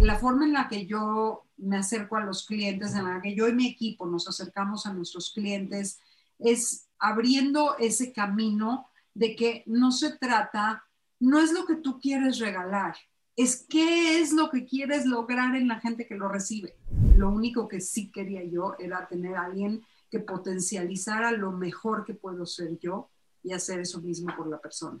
[0.00, 3.48] La forma en la que yo me acerco a los clientes, en la que yo
[3.48, 5.98] y mi equipo nos acercamos a nuestros clientes,
[6.38, 10.84] es abriendo ese camino de que no se trata,
[11.20, 12.96] no es lo que tú quieres regalar,
[13.36, 16.76] es qué es lo que quieres lograr en la gente que lo recibe.
[17.16, 22.14] Lo único que sí quería yo era tener a alguien que potencializara lo mejor que
[22.14, 23.10] puedo ser yo
[23.42, 25.00] y hacer eso mismo por la persona.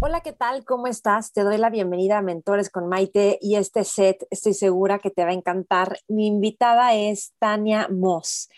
[0.00, 0.64] Hola, ¿qué tal?
[0.64, 1.32] ¿Cómo estás?
[1.32, 5.24] Te doy la bienvenida a Mentores con Maite y este set estoy segura que te
[5.24, 5.98] va a encantar.
[6.06, 8.48] Mi invitada es Tania Moss.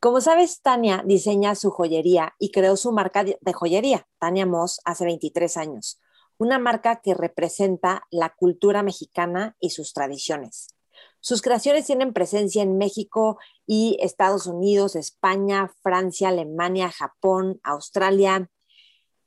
[0.00, 5.04] Como sabes, Tania diseña su joyería y creó su marca de joyería, Tania Moss, hace
[5.04, 6.00] 23 años.
[6.36, 10.74] Una marca que representa la cultura mexicana y sus tradiciones.
[11.20, 18.50] Sus creaciones tienen presencia en México y Estados Unidos, España, Francia, Alemania, Japón, Australia.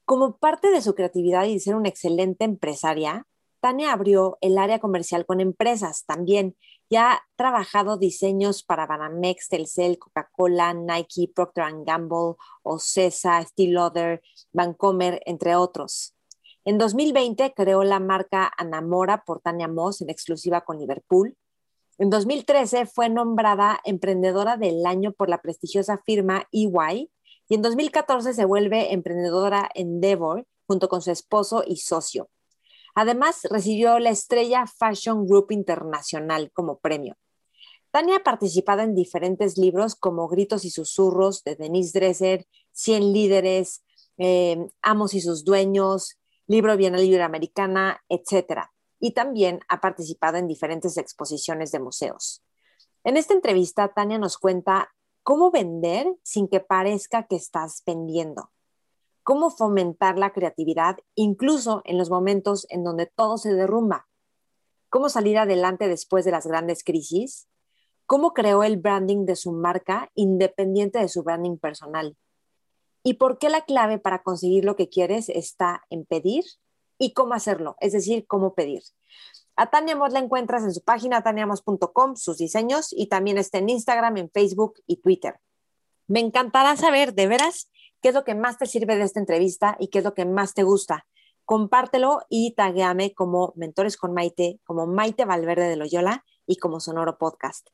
[0.06, 3.28] Como parte de su creatividad y ser una excelente empresaria,
[3.62, 6.58] Tania abrió el área comercial con empresas también
[6.90, 14.22] y ha trabajado diseños para Banamex, Telcel, Coca-Cola, Nike, Procter Gamble, Ocesa, Steel Lauder,
[14.52, 16.16] Vancomer, entre otros.
[16.66, 21.38] En 2020 creó la marca Anamora por Tania Moss en exclusiva con Liverpool.
[21.98, 27.12] En 2013 fue nombrada emprendedora del año por la prestigiosa firma EY
[27.52, 32.30] y en 2014 se vuelve emprendedora Endeavor junto con su esposo y socio.
[32.96, 37.18] Además, recibió la Estrella Fashion Group Internacional como premio.
[37.92, 43.84] Tania ha participado en diferentes libros como Gritos y Susurros de Denise Dresser, 100 líderes,
[44.18, 48.62] eh, Amos y sus dueños, Libro Bienal Americana, etc.
[48.98, 52.42] Y también ha participado en diferentes exposiciones de museos.
[53.04, 54.94] En esta entrevista, Tania nos cuenta
[55.32, 58.52] cómo vender sin que parezca que estás vendiendo
[59.24, 64.10] cómo fomentar la creatividad incluso en los momentos en donde todo se derrumba,
[64.90, 67.48] cómo salir adelante después de las grandes crisis,
[68.06, 72.18] cómo creó el branding de su marca independiente de su branding personal
[73.02, 76.44] y por qué la clave para conseguir lo que quieres está en pedir
[76.98, 78.82] y cómo hacerlo, es decir, cómo pedir.
[79.56, 83.70] A Tania Moss la encuentras en su página taniamos.com, sus diseños y también está en
[83.70, 85.40] Instagram, en Facebook y Twitter.
[86.08, 87.70] Me encantará saber, de veras,
[88.02, 90.26] qué es lo que más te sirve de esta entrevista y qué es lo que
[90.26, 91.06] más te gusta.
[91.46, 97.18] Compártelo y tagueame como Mentores con Maite, como Maite Valverde de Loyola y como Sonoro
[97.18, 97.70] Podcast.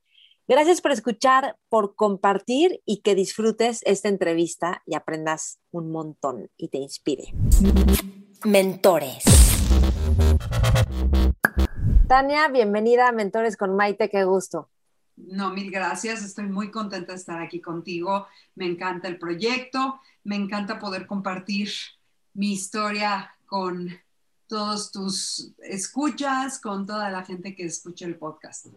[0.48, 6.70] Gracias por escuchar, por compartir y que disfrutes esta entrevista y aprendas un montón y
[6.70, 7.34] te inspire.
[8.46, 9.24] Mentores.
[12.08, 14.70] Tania, bienvenida a Mentores con Maite, qué gusto.
[15.18, 16.24] No, mil gracias.
[16.24, 18.28] Estoy muy contenta de estar aquí contigo.
[18.56, 20.00] Me encanta el proyecto.
[20.24, 21.70] Me encanta poder compartir
[22.34, 23.90] mi historia con
[24.48, 28.68] todos tus escuchas, con toda la gente que escucha el podcast.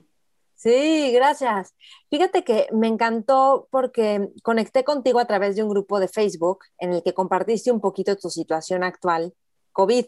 [0.57, 1.75] Sí, gracias.
[2.11, 6.95] Fíjate que me encantó porque conecté contigo a través de un grupo de Facebook en
[6.95, 9.35] el que compartiste un poquito tu situación actual,
[9.71, 10.07] COVID,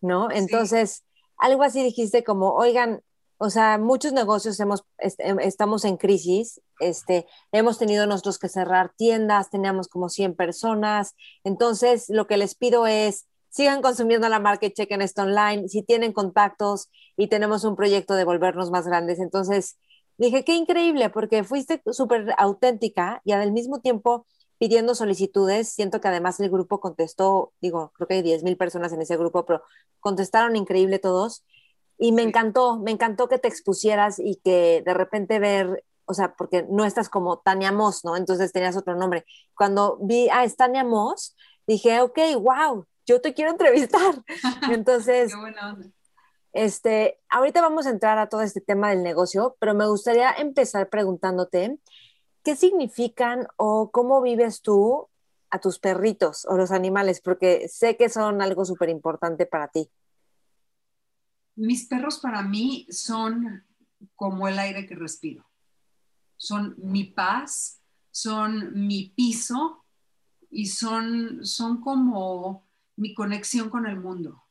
[0.00, 0.30] ¿no?
[0.30, 1.04] Entonces,
[1.42, 3.02] algo así dijiste como, oigan,
[3.36, 8.92] o sea, muchos negocios hemos, em, estamos en crisis, este, hemos tenido nosotros que cerrar
[8.96, 14.66] tiendas, teníamos como 100 personas, entonces lo que les pido es, sigan consumiendo la marca
[14.66, 19.18] y chequen esto online, si tienen contactos y tenemos un proyecto de volvernos más grandes,
[19.18, 19.76] entonces
[20.18, 24.24] dije, qué increíble, porque fuiste súper auténtica y al mismo tiempo
[24.62, 28.92] pidiendo solicitudes, siento que además el grupo contestó, digo, creo que hay 10 mil personas
[28.92, 29.64] en ese grupo, pero
[29.98, 31.44] contestaron increíble todos
[31.98, 36.36] y me encantó, me encantó que te expusieras y que de repente ver, o sea,
[36.36, 38.16] porque no estás como Tania Moss, ¿no?
[38.16, 39.24] Entonces tenías otro nombre.
[39.56, 41.34] Cuando vi, ah, es Tania Moss,
[41.66, 44.14] dije, ok, wow, yo te quiero entrevistar.
[44.70, 45.88] Entonces, Qué buena onda.
[46.52, 50.88] Este, ahorita vamos a entrar a todo este tema del negocio, pero me gustaría empezar
[50.88, 51.78] preguntándote,
[52.42, 55.08] ¿qué significan o cómo vives tú
[55.50, 57.20] a tus perritos o los animales?
[57.20, 59.90] Porque sé que son algo súper importante para ti.
[61.54, 63.64] Mis perros para mí son
[64.16, 65.46] como el aire que respiro.
[66.36, 67.80] Son mi paz,
[68.10, 69.84] son mi piso
[70.50, 72.66] y son, son como
[72.96, 74.44] mi conexión con el mundo.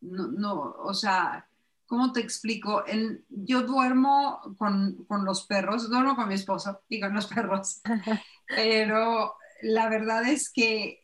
[0.00, 1.48] No, no, o sea,
[1.86, 2.84] ¿cómo te explico?
[3.28, 7.80] yo duermo con, los perros, duermo con mi esposo y con los perros,
[8.48, 11.02] pero la verdad es que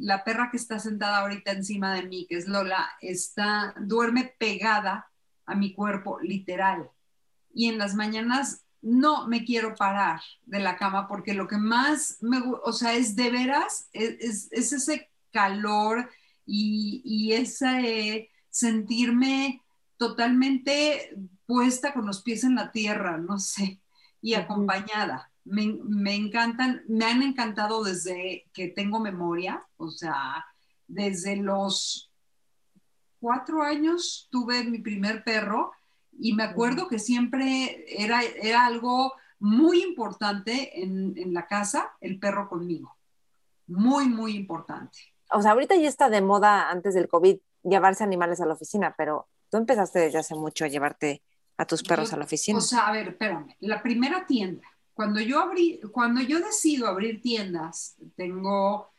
[0.00, 5.10] la perra que está sentada ahorita encima de mí, que es Lola, está, duerme pegada
[5.46, 6.90] a mi cuerpo, literal.
[7.52, 12.18] Y en las mañanas no me quiero parar de la cama porque lo que más
[12.20, 16.10] me, o sea, es de veras, es, ese calor
[16.46, 19.62] y, y ese sentirme
[20.02, 21.16] totalmente
[21.46, 23.80] puesta con los pies en la tierra, no sé,
[24.20, 25.30] y acompañada.
[25.44, 30.44] Me, me, encantan, me han encantado desde que tengo memoria, o sea,
[30.88, 32.10] desde los
[33.20, 35.70] cuatro años tuve mi primer perro
[36.18, 42.18] y me acuerdo que siempre era, era algo muy importante en, en la casa, el
[42.18, 42.96] perro conmigo.
[43.68, 44.98] Muy, muy importante.
[45.30, 48.94] O sea, ahorita ya está de moda antes del COVID llevarse animales a la oficina,
[48.98, 51.22] pero Tú empezaste desde hace mucho a llevarte
[51.58, 52.56] a tus perros a la oficina.
[52.56, 53.54] O sea, a ver, espérame.
[53.60, 58.90] La primera tienda, cuando yo abrí, cuando yo decido abrir tiendas, tengo,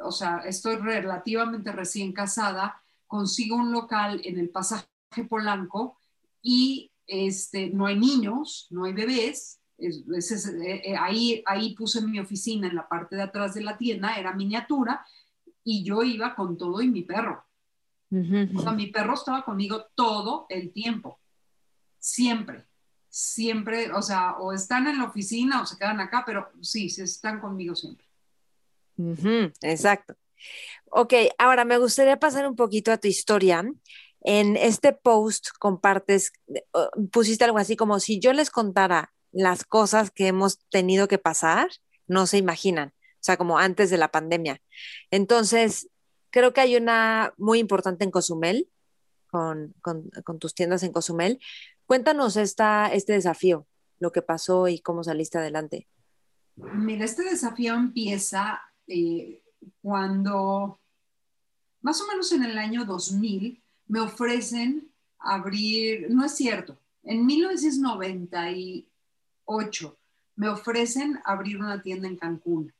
[0.00, 4.86] o sea, estoy relativamente recién casada, consigo un local en el pasaje
[5.28, 5.98] Polanco
[6.40, 9.58] y este, no hay niños, no hay bebés.
[9.76, 9.90] Eh,
[10.84, 14.32] eh, ahí, ahí puse mi oficina en la parte de atrás de la tienda, era
[14.32, 15.04] miniatura,
[15.64, 17.45] y yo iba con todo y mi perro.
[18.10, 21.20] O sea, mi perro estaba conmigo todo el tiempo,
[21.98, 22.66] siempre,
[23.08, 27.04] siempre, o sea, o están en la oficina o se quedan acá, pero sí, se
[27.04, 28.06] están conmigo siempre.
[29.62, 30.14] exacto.
[30.90, 33.64] Ok, ahora me gustaría pasar un poquito a tu historia.
[34.20, 36.32] En este post compartes,
[37.10, 41.68] pusiste algo así como si yo les contara las cosas que hemos tenido que pasar,
[42.06, 44.62] no se imaginan, o sea, como antes de la pandemia.
[45.10, 45.88] Entonces,
[46.30, 48.68] Creo que hay una muy importante en Cozumel,
[49.30, 49.74] con,
[50.38, 51.40] tus tiendas en Cozumel.
[51.84, 53.66] Cuéntanos esta, este desafío,
[53.98, 55.88] lo que pasó y cómo saliste adelante.
[56.56, 59.42] Mira, este desafío empieza eh,
[59.82, 60.80] cuando,
[61.82, 69.98] más o menos en el año 2000, me ofrecen abrir, no es cierto, en 1998
[70.36, 72.72] me ofrecen abrir una tienda en Cancún.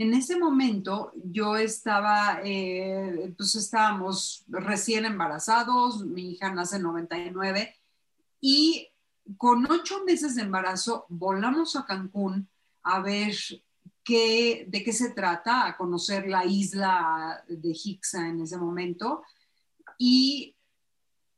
[0.00, 7.76] En ese momento yo estaba, eh, pues estábamos recién embarazados, mi hija nace en 99
[8.40, 8.88] y
[9.36, 12.48] con ocho meses de embarazo volamos a Cancún
[12.82, 13.34] a ver
[14.02, 19.22] qué, de qué se trata, a conocer la isla de Hixa en ese momento.
[19.98, 20.56] Y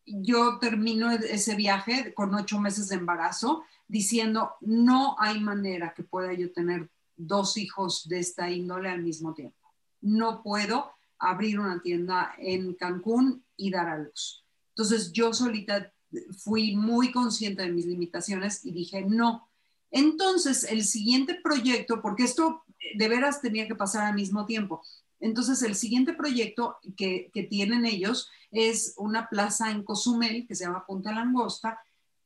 [0.06, 6.32] yo termino ese viaje con ocho meses de embarazo diciendo, no hay manera que pueda
[6.32, 6.88] yo tener
[7.26, 9.56] dos hijos de esta índole al mismo tiempo.
[10.00, 14.44] No puedo abrir una tienda en Cancún y dar a luz.
[14.70, 15.92] Entonces yo solita
[16.38, 19.48] fui muy consciente de mis limitaciones y dije, no.
[19.90, 22.64] Entonces el siguiente proyecto, porque esto
[22.94, 24.82] de veras tenía que pasar al mismo tiempo,
[25.20, 30.64] entonces el siguiente proyecto que, que tienen ellos es una plaza en Cozumel que se
[30.64, 31.78] llama Punta Langosta,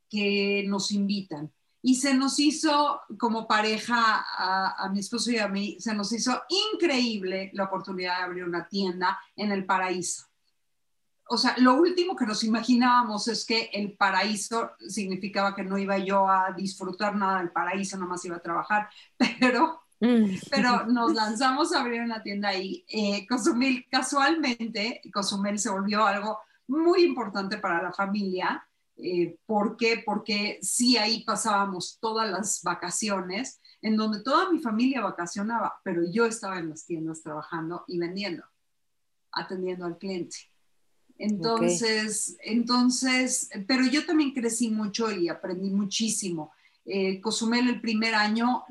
[0.09, 1.53] que nos invitan
[1.87, 6.43] y se nos hizo como pareja a, mi esposo y a mí, se nos hizo
[6.75, 10.27] increíble la oportunidad de abrir una tienda en el paraíso.
[11.29, 15.97] O sea, lo último que nos imaginábamos es que el paraíso significaba que no iba
[15.97, 18.88] yo a disfrutar nada del paraíso, nomás iba a trabajar,
[19.38, 20.38] pero, mm.
[20.50, 22.85] pero nos lanzamos a abrir una tienda ahí.
[22.88, 28.66] Eh, Cozumel, casualmente, Cozumel se volvió algo muy importante para la familia
[28.99, 30.03] eh, ¿Por qué?
[30.05, 36.25] Porque sí ahí pasábamos todas las vacaciones, en donde toda mi familia vacacionaba, pero yo
[36.25, 38.45] estaba en las tiendas trabajando y vendiendo,
[39.33, 40.37] atendiendo al cliente.
[41.19, 46.53] Entonces, entonces, pero yo también crecí mucho y aprendí muchísimo.
[46.85, 48.65] Eh, Cozumel el primer año,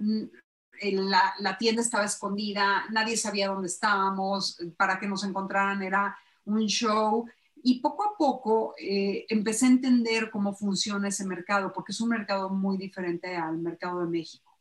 [0.81, 6.65] la, la, tienda estaba escondida, nadie sabía dónde estábamos, para que nos encontraran era un
[6.67, 7.25] show
[7.67, 12.09] y poco a poco eh, empecé a entender cómo funciona ese mercado, porque es un
[12.09, 14.55] mercado muy diferente al mercado de México.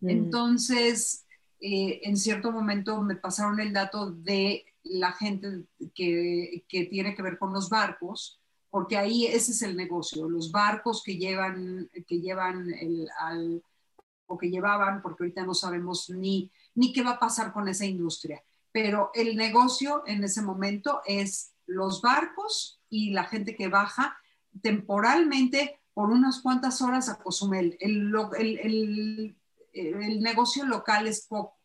[0.00, 0.08] Mm.
[0.08, 1.26] Entonces,
[1.60, 7.20] eh, en cierto momento me pasaron el dato de la gente que, que, tiene que
[7.20, 12.18] ver con los barcos, porque ahí ese es el negocio, los barcos que llevan, que
[12.18, 13.62] llevan el, al,
[14.24, 17.84] o que llevaban, porque ahorita no sabemos ni, ni qué va a pasar con esa
[17.84, 24.16] industria, pero el negocio en ese momento es los barcos y la gente que baja
[24.60, 27.76] temporalmente por unas cuantas horas a Cozumel.
[27.80, 28.12] El,
[30.20, 31.58] negocio local es poco.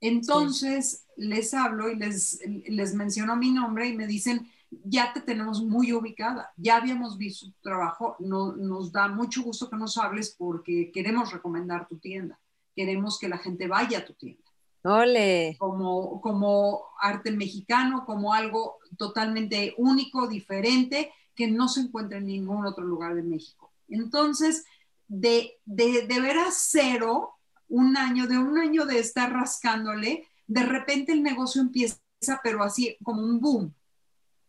[0.00, 5.62] Entonces les hablo y les, les menciono mi nombre y me dicen, ya te tenemos
[5.62, 10.34] muy ubicada, ya habíamos visto tu trabajo, no, nos da mucho gusto que nos hables
[10.36, 12.38] porque queremos recomendar tu tienda,
[12.76, 14.47] queremos que la gente vaya a tu tienda.
[14.88, 15.56] Ole.
[15.58, 22.66] Como, como arte mexicano, como algo totalmente único, diferente, que no se encuentra en ningún
[22.66, 23.72] otro lugar de México.
[23.88, 24.64] Entonces,
[25.06, 27.34] de, de, de veras cero,
[27.68, 32.00] un año, de un año de estar rascándole, de repente el negocio empieza,
[32.42, 33.74] pero así como un boom,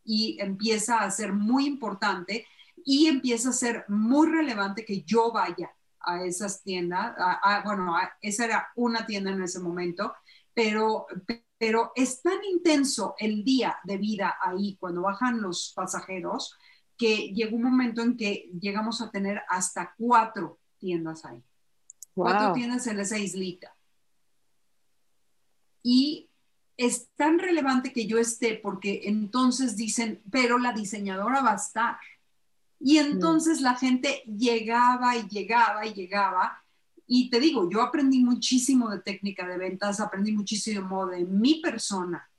[0.04, 2.48] y empieza a ser muy importante
[2.84, 7.16] y empieza a ser muy relevante que yo vaya a esas tiendas.
[7.64, 10.14] bueno, esa era una tienda en ese momento,
[10.60, 11.08] pero,
[11.58, 16.54] pero es tan intenso el día de vida ahí cuando bajan los pasajeros
[16.98, 21.42] que llegó un momento en que llegamos a tener hasta cuatro tiendas ahí.
[22.14, 23.74] Cuatro tiendas en esa islita.
[25.82, 26.30] Y
[26.76, 31.98] es tan relevante que yo esté porque entonces dicen, pero la diseñadora va a estar.
[32.82, 36.66] Y entonces la gente llegaba y llegaba y llegaba.
[37.12, 42.30] Y te digo, yo aprendí muchísimo de técnica de ventas, aprendí muchísimo de mi persona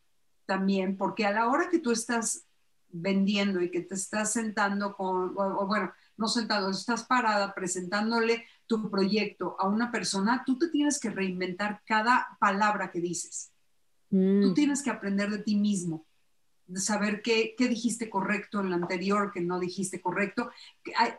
[0.46, 2.44] también, porque a la hora que tú estás
[2.88, 8.88] vendiendo y que te estás sentando con, o, bueno, no sentado, estás parada presentándole tu
[8.88, 13.50] proyecto a una persona, tú te tienes que reinventar cada palabra que dices.
[14.08, 14.54] Tú mm.
[14.54, 16.06] tienes que aprender de ti mismo,
[16.76, 20.50] saber qué, qué dijiste correcto en la anterior, qué no dijiste correcto,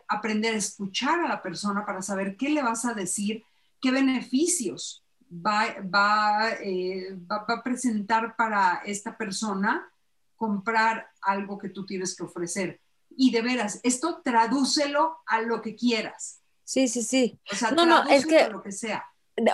[0.08, 3.44] aprender a escuchar a la persona para saber qué le vas a decir,
[3.80, 9.92] qué beneficios va, va, eh, va, va a presentar para esta persona
[10.36, 12.82] comprar algo que tú tienes que ofrecer.
[13.10, 16.42] Y de veras, esto tradúcelo a lo que quieras.
[16.64, 17.40] Sí, sí, sí.
[17.52, 19.06] O sea, no, no, es que a lo que sea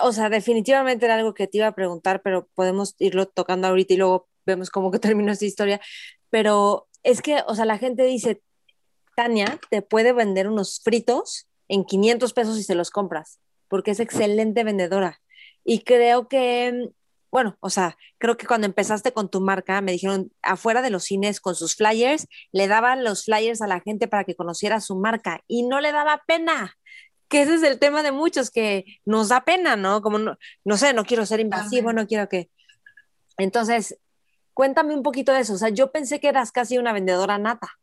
[0.02, 3.94] o sea, definitivamente era algo que te iba a preguntar, pero podemos irlo tocando ahorita
[3.94, 5.80] y luego vemos cómo que terminó esta historia.
[6.30, 8.42] Pero es que, o sea, la gente dice,
[9.14, 14.00] Tania te puede vender unos fritos en 500 pesos si se los compras, porque es
[14.00, 15.20] excelente vendedora.
[15.64, 16.90] Y creo que,
[17.30, 21.04] bueno, o sea, creo que cuando empezaste con tu marca, me dijeron, afuera de los
[21.04, 24.96] cines con sus flyers, le daban los flyers a la gente para que conociera su
[24.96, 26.78] marca y no le daba pena
[27.28, 30.00] que ese es el tema de muchos, que nos da pena, ¿no?
[30.02, 32.50] Como, no, no sé, no quiero ser invasivo, no quiero que...
[33.36, 33.98] Entonces,
[34.58, 35.54] cuéntame un poquito de eso.
[35.54, 37.78] O sea, yo pensé que eras casi una vendedora nata.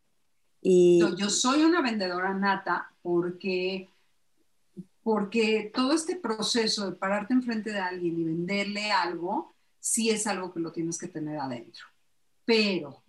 [0.60, 1.00] Y...
[1.16, 3.88] yo soy una vendedora nata porque,
[5.02, 10.54] porque todo este proceso de pararte enfrente de alguien y venderle algo, sí es algo
[10.54, 11.86] que lo tienes que tener adentro.
[12.44, 13.06] Pero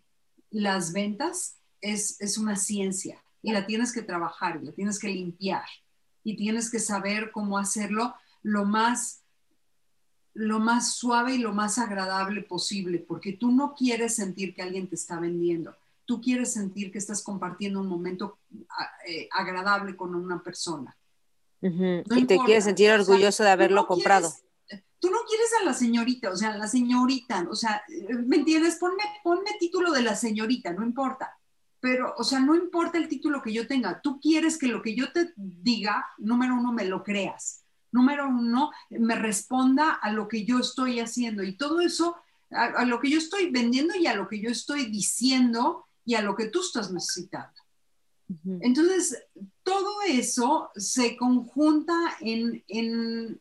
[0.51, 5.09] las ventas es, es una ciencia y la tienes que trabajar y la tienes que
[5.09, 5.67] limpiar
[6.23, 9.25] y tienes que saber cómo hacerlo lo más
[10.37, 14.89] lo más suave y lo más agradable posible, porque tú no quieres sentir que alguien
[14.89, 15.75] te está vendiendo,
[16.05, 18.39] tú quieres sentir que estás compartiendo un momento
[19.09, 20.97] eh, agradable con una persona.
[21.61, 24.33] y te quieres sentir orgulloso de haberlo comprado.
[24.99, 27.83] tú no quieres a la señorita, o sea, la señorita, o sea,
[28.27, 28.77] ¿me entiendes?
[28.77, 31.37] Ponme, ponme título de la señorita, no importa
[31.81, 34.97] pero, o sea, no importa el título que yo tenga, tú quieres que lo que
[34.97, 37.65] yo te diga, número uno, me lo creas,
[37.97, 42.17] número uno, me responda a lo que yo estoy haciendo y todo eso,
[42.51, 46.23] a, lo que yo estoy vendiendo y a lo que yo estoy diciendo y a
[46.23, 47.55] lo que tú estás necesitando.
[48.61, 49.25] Entonces,
[49.63, 53.41] todo eso se conjunta en, en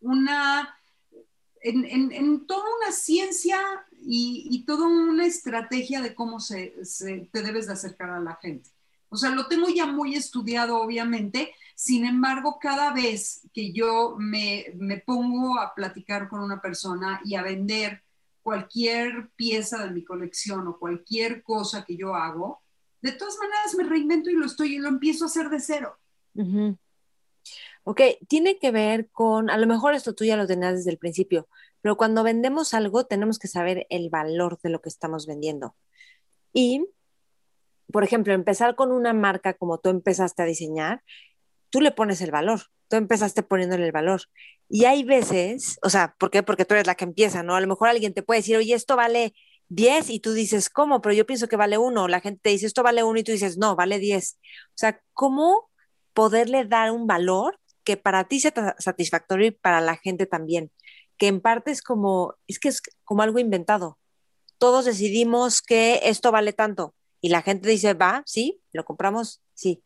[0.00, 0.74] una,
[1.62, 3.58] en, en, toda una ciencia
[4.02, 6.74] y, toda una estrategia de cómo se,
[7.32, 8.68] te debes de acercar a la gente.
[9.08, 11.52] O sea, lo tengo ya muy estudiado, obviamente.
[11.80, 17.36] Sin embargo, cada vez que yo me, me pongo a platicar con una persona y
[17.36, 18.02] a vender
[18.42, 22.60] cualquier pieza de mi colección o cualquier cosa que yo hago,
[23.00, 25.96] de todas maneras me reinvento y lo estoy y lo empiezo a hacer de cero.
[27.84, 30.98] Ok, tiene que ver con, a lo mejor esto tú ya lo tenías desde el
[30.98, 31.48] principio,
[31.80, 35.74] pero cuando vendemos algo tenemos que saber el valor de lo que estamos vendiendo.
[36.52, 36.86] Y,
[37.90, 41.02] por ejemplo, empezar con una marca como tú empezaste a diseñar,
[41.70, 44.22] tú le pones el valor, tú empezaste poniéndole el valor.
[44.68, 46.42] Y hay veces, o sea, ¿por qué?
[46.42, 47.56] Porque tú eres la que empieza, ¿no?
[47.56, 49.34] A lo mejor alguien te puede decir, oye, esto vale
[49.68, 51.00] 10 y tú dices, ¿cómo?
[51.00, 52.08] Pero yo pienso que vale uno.
[52.08, 54.38] La gente te dice, esto vale uno y tú dices, no, vale 10.
[54.68, 55.70] O sea, ¿cómo
[56.14, 60.70] poderle dar un valor que para ti sea satisfactorio y para la gente también?
[61.20, 63.98] que en parte es como, es que es como algo inventado.
[64.56, 69.82] Todos decidimos que esto vale tanto y la gente dice, va, sí, lo compramos, sí.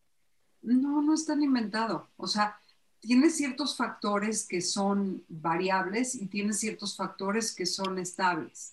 [0.64, 2.08] No, no es tan inventado.
[2.16, 2.58] O sea,
[3.00, 8.72] tiene ciertos factores que son variables y tiene ciertos factores que son estables.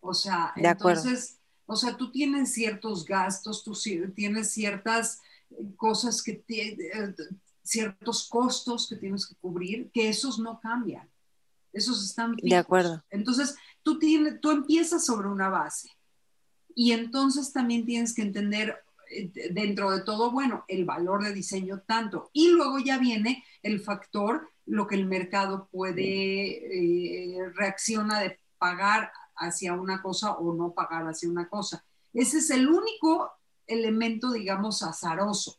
[0.00, 3.72] O sea, entonces O sea, tú tienes ciertos gastos, tú
[4.14, 5.20] tienes ciertas
[5.76, 7.14] cosas que, eh,
[7.64, 11.08] ciertos costos que tienes que cubrir, que esos no cambian.
[11.72, 12.50] Esos están fijos.
[12.50, 13.04] De acuerdo.
[13.10, 15.90] Entonces, tú, tienes, tú empiezas sobre una base
[16.74, 18.85] y entonces también tienes que entender eh,
[19.50, 22.30] dentro de todo, bueno, el valor de diseño tanto.
[22.32, 29.12] Y luego ya viene el factor, lo que el mercado puede eh, reacciona de pagar
[29.36, 31.84] hacia una cosa o no pagar hacia una cosa.
[32.12, 33.30] Ese es el único
[33.66, 35.58] elemento, digamos, azaroso.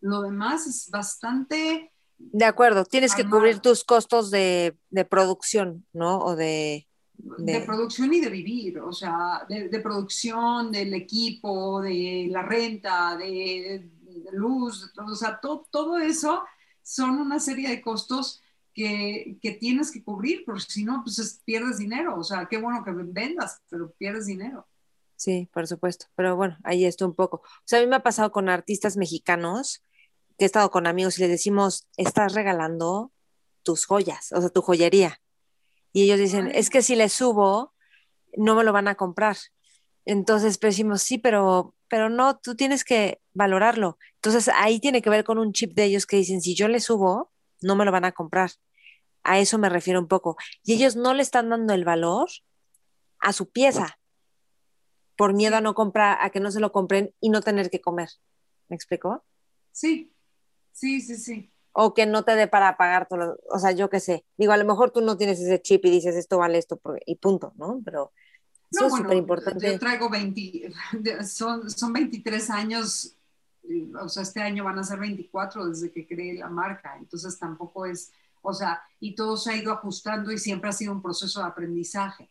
[0.00, 1.92] Lo demás es bastante...
[2.18, 4.76] De acuerdo, tienes que cubrir tus costos de,
[5.10, 6.18] producción, ¿no?
[6.18, 7.60] O de, de...
[7.60, 13.88] producción y de vivir, o sea, de, producción, del equipo, de la renta, de,
[14.32, 16.42] luz, o sea, todo eso
[16.82, 18.42] son una serie de costos
[18.74, 22.18] que, que, tienes que cubrir, porque si no, pues pierdes dinero.
[22.18, 24.66] O sea, qué bueno que vendas, pero pierdes dinero.
[25.16, 26.06] Sí, por supuesto.
[26.16, 27.36] Pero bueno, ahí está un poco.
[27.36, 29.84] O sea, a mí me ha pasado con artistas mexicanos
[30.36, 33.12] que he estado con amigos y les decimos, estás regalando
[33.62, 35.21] tus joyas, o sea, tu joyería.
[35.92, 37.74] Y ellos dicen, es que si le subo,
[38.36, 39.36] no me lo van a comprar.
[40.04, 43.98] Entonces, pues decimos, sí, pero, pero no, tú tienes que valorarlo.
[44.16, 46.80] Entonces, ahí tiene que ver con un chip de ellos que dicen, si yo le
[46.80, 47.30] subo,
[47.60, 48.50] no me lo van a comprar.
[49.22, 50.36] A eso me refiero un poco.
[50.64, 52.28] Y ellos no le están dando el valor
[53.20, 53.98] a su pieza
[55.16, 57.80] por miedo a no comprar, a que no se lo compren y no tener que
[57.80, 58.08] comer.
[58.68, 59.24] ¿Me explicó?
[59.70, 60.12] Sí,
[60.72, 61.51] sí, sí, sí.
[61.72, 64.24] O que no te dé para pagar todo, o sea, yo qué sé.
[64.36, 67.16] Digo, a lo mejor tú no tienes ese chip y dices esto vale esto y
[67.16, 67.80] punto, ¿no?
[67.84, 68.12] Pero
[68.70, 69.72] eso es súper importante.
[69.72, 70.72] Yo traigo 20,
[71.24, 73.16] son, son 23 años
[74.00, 77.86] o sea, este año van a ser 24 desde que creé la marca, entonces tampoco
[77.86, 78.12] es,
[78.42, 81.46] o sea, y todo se ha ido ajustando y siempre ha sido un proceso de
[81.46, 82.28] aprendizaje,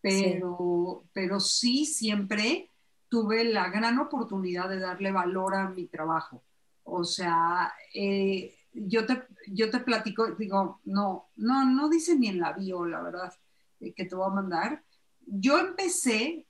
[0.00, 2.70] pero sí, pero sí siempre
[3.08, 6.42] tuve la gran oportunidad de darle valor a mi trabajo.
[6.84, 12.40] O sea, eh, yo, te, yo te platico, digo, no, no, no dice ni en
[12.40, 13.32] la bio, la verdad,
[13.80, 14.82] eh, que te voy a mandar.
[15.26, 16.46] Yo empecé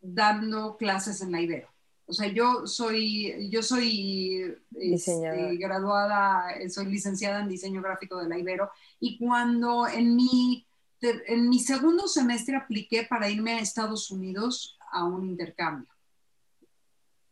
[0.00, 1.68] dando clases en la Ibero.
[2.06, 8.38] O sea, yo soy, yo soy este, graduada, soy licenciada en diseño gráfico de la
[8.38, 10.66] Ibero y cuando en mi,
[11.00, 15.93] en mi segundo semestre apliqué para irme a Estados Unidos a un intercambio.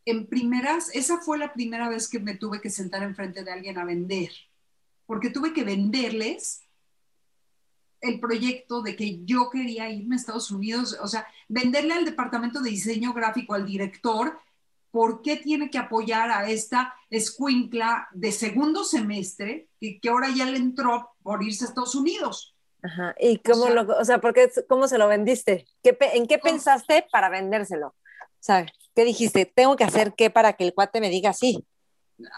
[0.05, 3.79] En primeras, esa fue la primera vez que me tuve que sentar enfrente de alguien
[3.79, 4.31] a vender,
[5.07, 6.63] porque tuve que venderles
[8.01, 12.61] el proyecto de que yo quería irme a Estados Unidos, o sea, venderle al departamento
[12.61, 14.41] de diseño gráfico, al director,
[14.91, 20.47] ¿por qué tiene que apoyar a esta escuincla de segundo semestre que, que ahora ya
[20.47, 22.57] le entró por irse a Estados Unidos?
[22.83, 23.15] Ajá.
[23.21, 25.67] ¿Y cómo, lo, o sea, ¿por qué, cómo se lo vendiste?
[25.83, 27.89] ¿Qué, ¿En qué pensaste para vendérselo?
[27.89, 27.95] O
[28.41, 29.47] sea, ¿qué dijiste?
[29.47, 31.65] ¿Tengo que hacer qué para que el cuate me diga sí?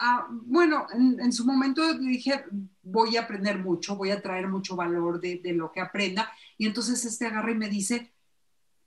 [0.01, 2.45] Ah, bueno, en, su momento dije,
[2.83, 6.33] voy a aprender mucho, voy a traer mucho valor de, de lo que aprenda.
[6.57, 8.15] Y entonces este agarra y me dice,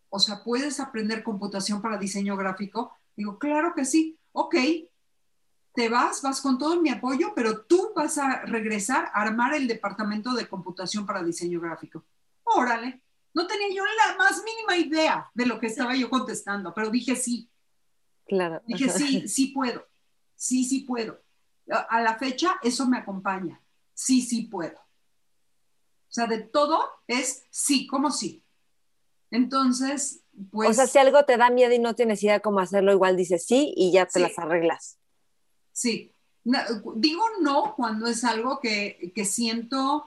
[0.10, 4.56] o sea, puedes aprender computación para diseño gráfico, Digo, claro que sí, ok,
[5.73, 9.67] te vas, vas con todo mi apoyo, pero tú vas a regresar a armar el
[9.67, 12.06] departamento de computación para diseño gráfico.
[12.43, 13.01] Órale,
[13.34, 17.15] no tenía yo la más mínima idea de lo que estaba yo contestando, pero dije
[17.15, 17.49] sí.
[18.27, 18.61] Claro.
[18.67, 19.85] Dije sí, sí puedo,
[20.35, 21.21] sí, sí puedo.
[21.89, 23.61] A la fecha eso me acompaña,
[23.93, 24.77] sí, sí puedo.
[24.79, 28.43] O sea, de todo es sí, como sí.
[29.29, 32.91] Entonces, pues, o sea, si algo te da miedo y no tienes idea cómo hacerlo,
[32.91, 34.99] igual dices sí y ya te las arreglas.
[35.71, 36.13] Sí.
[36.43, 40.05] digo no cuando es algo que, siento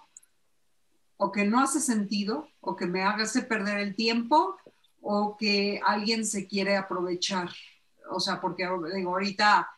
[1.16, 4.56] o que no hace sentido o que me hace perder el tiempo
[5.02, 7.50] o que alguien se quiere aprovechar.
[8.11, 9.68] O sea, porque digo, ahorita,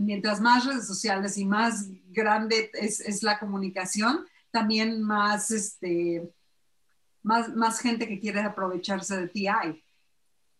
[0.00, 6.32] mientras más redes sociales y más grande es, es la comunicación, también más, este,
[7.22, 9.84] más, más gente que quiere aprovecharse de ti hay.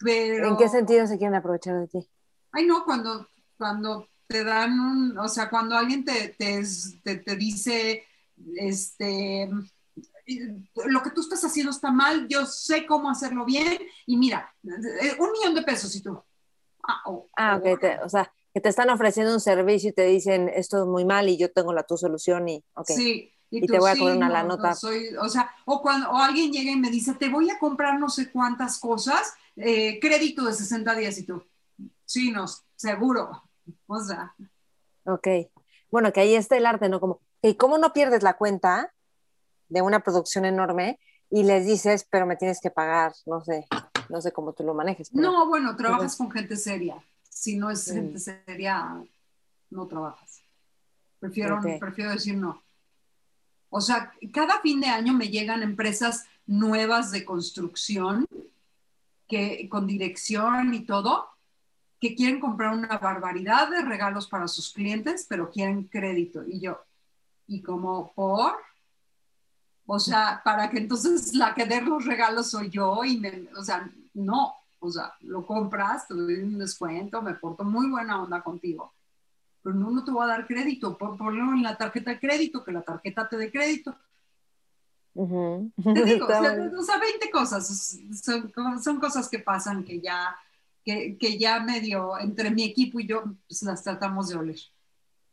[0.04, 2.08] ¿En qué sentido se quieren aprovechar de ti?
[2.52, 8.04] Ay, no, cuando, cuando te dan un, o sea, cuando alguien te, te, te, dice,
[8.56, 9.48] este,
[10.86, 15.32] lo que tú estás haciendo está mal, yo sé cómo hacerlo bien y mira, un
[15.32, 16.20] millón de pesos y tú.
[17.36, 20.86] Ah, ok, o sea, que te están ofreciendo un servicio y te dicen esto es
[20.86, 22.96] muy mal y yo tengo la tu solución y, okay.
[22.96, 23.30] Sí.
[23.50, 24.74] Y, te voy a cobrar una la nota.
[24.74, 28.00] soy, o sea, o cuando o alguien llega y me dice, te voy a comprar
[28.00, 31.44] no sé cuántas cosas eh, crédito de 60 días y tú,
[32.04, 33.44] sí, no, seguro.
[33.86, 34.34] O sea.
[35.04, 35.28] Ok.
[35.90, 36.98] Bueno, que ahí está el arte, ¿no?
[36.98, 37.20] Como,
[37.56, 38.92] ¿cómo no pierdes la cuenta
[39.68, 40.98] de una producción enorme
[41.30, 43.66] y les dices, pero me tienes que pagar, no sé,
[44.14, 45.12] No sé cómo tú lo manejes.
[45.12, 47.02] No, bueno, trabajas con gente seria.
[47.28, 49.04] Si no es gente seria,
[49.70, 50.40] no trabajas.
[51.18, 52.62] Prefiero, prefiero decir no.
[53.70, 58.28] O sea, cada fin de año me llegan empresas nuevas de construcción
[59.26, 61.30] que con dirección y todo,
[62.00, 66.46] que quieren comprar una barbaridad de regalos para sus clientes, pero quieren crédito.
[66.46, 66.80] Y yo,
[67.48, 68.54] ¿y como por?
[69.86, 73.64] O sea, para que entonces la que dé los regalos soy yo y me, o
[73.64, 78.42] sea, no, o sea, lo compras, te doy un descuento, me porto muy buena onda
[78.42, 78.92] contigo,
[79.62, 82.64] pero no, no te voy a dar crédito, por, ponlo en la tarjeta de crédito,
[82.64, 83.96] que la tarjeta te dé crédito.
[85.14, 85.20] Te
[86.04, 90.36] digo, o sea, 20 cosas, son, son, cosas que pasan que ya,
[90.84, 94.58] que, que, ya medio entre mi equipo y yo pues, las tratamos de oler.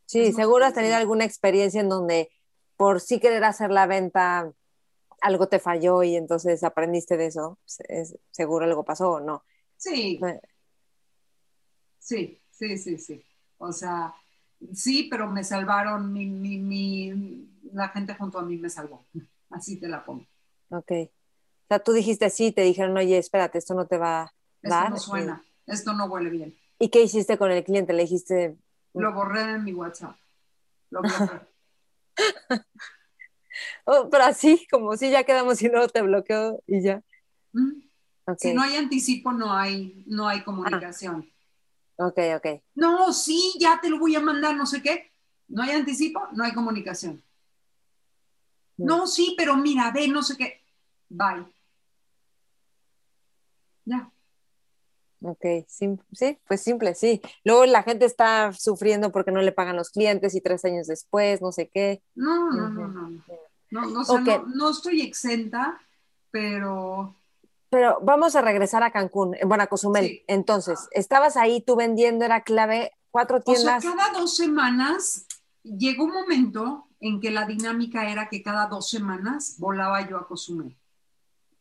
[0.06, 2.30] Sí, seguro has tenido alguna experiencia en donde
[2.78, 4.52] por sí querer hacer la venta,
[5.22, 7.60] algo te falló y entonces aprendiste de eso.
[8.32, 9.44] seguro algo pasó o no.
[9.78, 10.20] Sí.
[12.00, 13.24] Sí, sí, sí, sí.
[13.58, 14.14] O sea,
[14.74, 19.06] sí, pero me salvaron, mi, mi, mi, la gente junto a mí me salvó.
[19.50, 20.26] Así te la pongo.
[20.70, 20.92] Ok.
[20.92, 24.86] O sea, tú dijiste sí, te dijeron, oye, espérate, esto no te va a dar.
[24.86, 26.58] Esto no suena, esto no huele bien.
[26.80, 27.94] ¿Y qué hiciste con el cliente?
[27.94, 28.58] Le dijiste...
[28.94, 30.18] Lo borré de mi WhatsApp.
[30.90, 31.48] Lo borré.
[33.86, 37.02] Oh, pero así, como si ya quedamos y no te bloqueo y ya.
[38.38, 41.28] Si no hay anticipo, no hay, no hay comunicación.
[41.98, 42.08] Ah.
[42.08, 42.62] Ok, ok.
[42.76, 45.12] No, sí, ya te lo voy a mandar, no sé qué.
[45.48, 47.22] No hay anticipo, no hay comunicación.
[48.78, 50.62] No, sí, pero mira, ve, no sé qué.
[51.10, 51.46] Bye.
[53.86, 54.12] Ya.
[55.24, 57.22] Ok, sí, sí, pues simple, sí.
[57.44, 61.42] Luego la gente está sufriendo porque no le pagan los clientes y tres años después,
[61.42, 62.02] no sé qué.
[62.16, 63.24] No, no, no, no.
[63.72, 64.04] No, no,
[64.48, 65.82] no, estoy exenta,
[66.30, 67.16] pero...
[67.70, 70.24] Pero vamos a regresar a Cancún, bueno, a Cozumel.
[70.28, 73.78] Entonces, estabas ahí, tú vendiendo, era clave, cuatro tiendas.
[73.78, 75.26] O sea, cada dos semanas
[75.64, 80.28] llegó un momento en que la dinámica era que cada dos semanas volaba yo a
[80.28, 80.78] Cozumel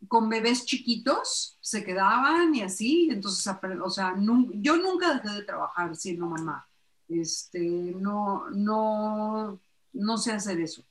[0.08, 4.14] con bebés chiquitos se quedaban y así, entonces, o sea,
[4.54, 6.66] yo nunca dejé de trabajar siendo mamá.
[7.08, 9.60] Este, no, no,
[9.92, 10.84] no sé hacer eso.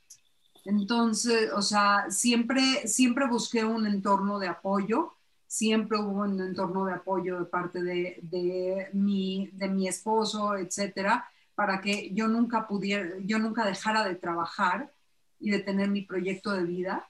[0.69, 5.13] Entonces, o sea, siempre, siempre busqué un entorno de apoyo,
[5.47, 11.25] siempre hubo un entorno de apoyo de parte de, de, mi, de mi esposo, etcétera,
[11.55, 14.93] para que yo nunca pudiera, yo nunca dejara de trabajar
[15.39, 17.09] y de tener mi proyecto de vida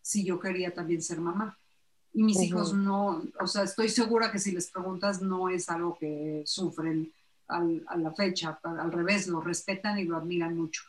[0.00, 1.58] si yo quería también ser mamá.
[2.14, 5.98] Y mis hijos no, o sea, estoy segura que si les preguntas no es algo
[5.98, 7.12] que sufren
[7.48, 10.84] a la fecha, al revés, lo respetan y lo admiran mucho.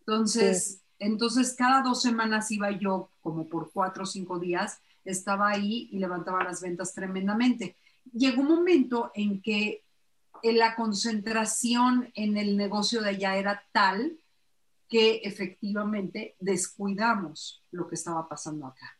[0.00, 5.88] Entonces, entonces cada dos semanas iba yo como por cuatro o cinco días, estaba ahí
[5.90, 7.74] y levantaba las ventas tremendamente.
[8.12, 9.82] Llegó un momento en que
[10.42, 14.18] la concentración en el negocio de allá era tal
[14.88, 18.99] que efectivamente descuidamos lo que estaba pasando acá.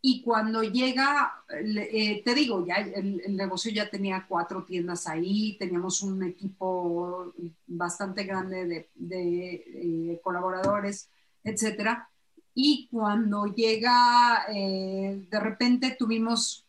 [0.00, 6.02] Y cuando llega, eh, te digo, ya el, negocio ya tenía cuatro tiendas ahí, teníamos
[6.02, 7.32] un equipo
[7.66, 11.10] bastante grande de, eh, colaboradores,
[11.42, 12.08] etcétera.
[12.54, 16.64] Y cuando llega, eh, de repente tuvimos,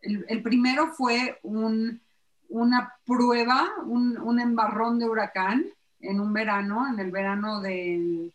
[0.00, 5.66] el, primero fue una prueba, un, embarrón de huracán,
[6.00, 8.32] en un verano, en el verano del,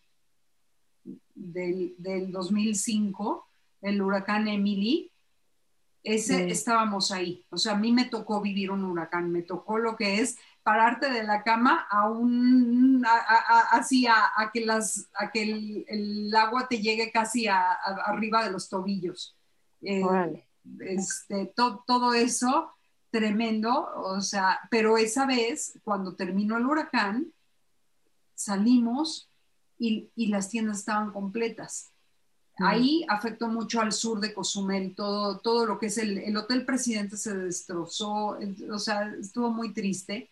[1.34, 3.48] del, 2005,
[3.82, 5.12] el huracán Emily,
[6.04, 7.46] ese estábamos ahí.
[7.50, 11.12] O sea, a mí me tocó vivir un huracán, me tocó lo que es pararte
[11.12, 13.04] de la cama a un,
[13.72, 19.36] así a, que, las, a que el, agua te llegue casi arriba de los tobillos.
[19.82, 20.04] Eh,
[20.80, 22.72] este, todo eso
[23.12, 27.32] tremendo, o sea, pero esa vez, cuando terminó el huracán,
[28.34, 29.30] salimos
[29.78, 31.94] y, las tiendas estaban completas.
[32.58, 37.18] Ahí afectó mucho al sur de Cozumel, todo, todo lo que es el, Hotel Presidente
[37.18, 38.38] se destrozó,
[38.72, 40.30] o sea, estuvo muy triste,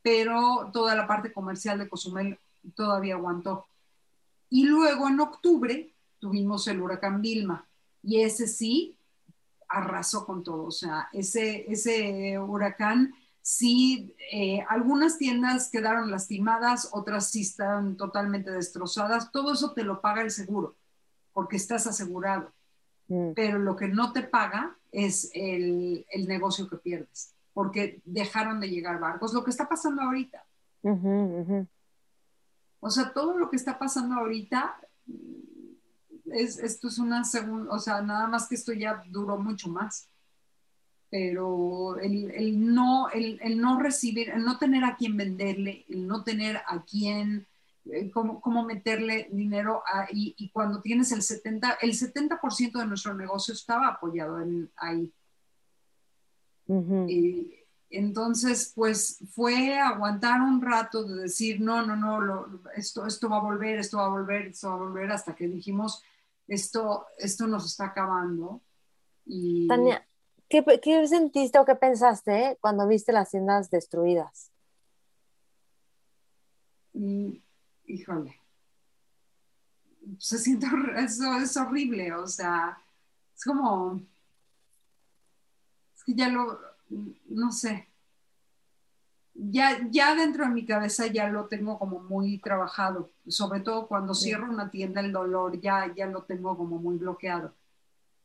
[0.00, 2.38] pero toda la parte comercial de Cozumel
[2.74, 3.66] todavía aguantó.
[4.48, 7.66] Y luego en octubre tuvimos el huracán Vilma
[8.02, 8.96] y ese sí
[9.68, 13.12] arrasó con todo, o sea, ese, ese huracán
[13.46, 19.30] sí, eh, algunas tiendas quedaron lastimadas, otras sí están totalmente destrozadas.
[19.30, 20.74] Todo eso te lo paga el seguro,
[21.36, 22.50] porque estás asegurado.
[23.08, 23.32] Mm.
[23.34, 28.98] Pero lo que no te paga es el, negocio que pierdes, porque dejaron de llegar
[28.98, 29.34] barcos.
[29.34, 30.46] Lo que está pasando ahorita.
[32.80, 34.80] O sea, todo lo que está pasando ahorita,
[36.24, 40.08] es, esto es una segunda, o sea, nada más que esto ya duró mucho más.
[41.10, 46.62] pero el, no, el, no recibir, el no tener a quién venderle, el no tener
[46.66, 47.46] a quién,
[47.92, 52.40] eh, cómo, cómo, meterle dinero y, cuando tienes el 70%, el 70
[52.74, 55.12] de nuestro negocio estaba apoyado en, ahí.
[57.90, 63.42] entonces, pues fue aguantar un rato de decir, no, no, no, esto, esto va a
[63.42, 66.02] volver, esto va a volver, esto va a volver, hasta que dijimos,
[66.48, 68.62] esto, esto nos está acabando.
[69.24, 69.66] Y...
[69.68, 70.06] Tania,
[70.48, 74.50] ¿qué, sentiste o qué pensaste cuando viste las tiendas destruidas?
[76.92, 77.32] Mm,
[77.86, 78.40] híjole.
[80.18, 80.66] Se siente,
[80.98, 82.78] eso es horrible, o sea,
[83.34, 84.00] es como,
[85.96, 86.60] es que ya lo,
[87.28, 87.88] no sé,
[89.34, 94.14] ya, ya dentro de mi cabeza ya lo tengo como muy trabajado, sobre todo cuando
[94.14, 97.52] cierro una tienda el dolor ya, ya lo tengo como muy bloqueado,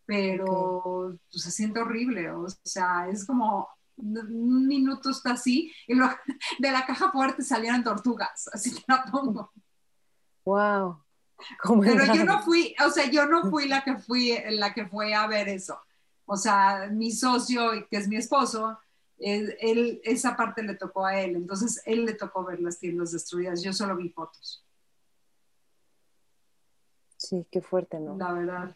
[0.06, 6.71] pero pues, se siente horrible, o sea, es como un minuto está así y de
[6.71, 9.51] la caja fuerte salieron tortugas, así te la pongo.
[10.45, 11.04] Wow.
[11.82, 15.13] Pero yo no fui, o sea, yo no fui la que fui la que fue
[15.13, 15.80] a ver eso.
[16.25, 18.80] O sea, mi socio, que es mi esposo,
[19.17, 23.62] él, esa parte le tocó a él, entonces él le tocó ver las tiendas destruidas,
[23.62, 24.65] yo solo vi fotos.
[27.17, 28.17] Sí, qué fuerte, ¿no?
[28.17, 28.75] La verdad.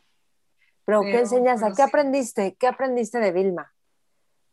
[0.86, 1.73] Pero, ¿qué enseñanza?
[1.75, 2.56] ¿Qué aprendiste?
[2.60, 3.73] ¿Qué aprendiste de Vilma?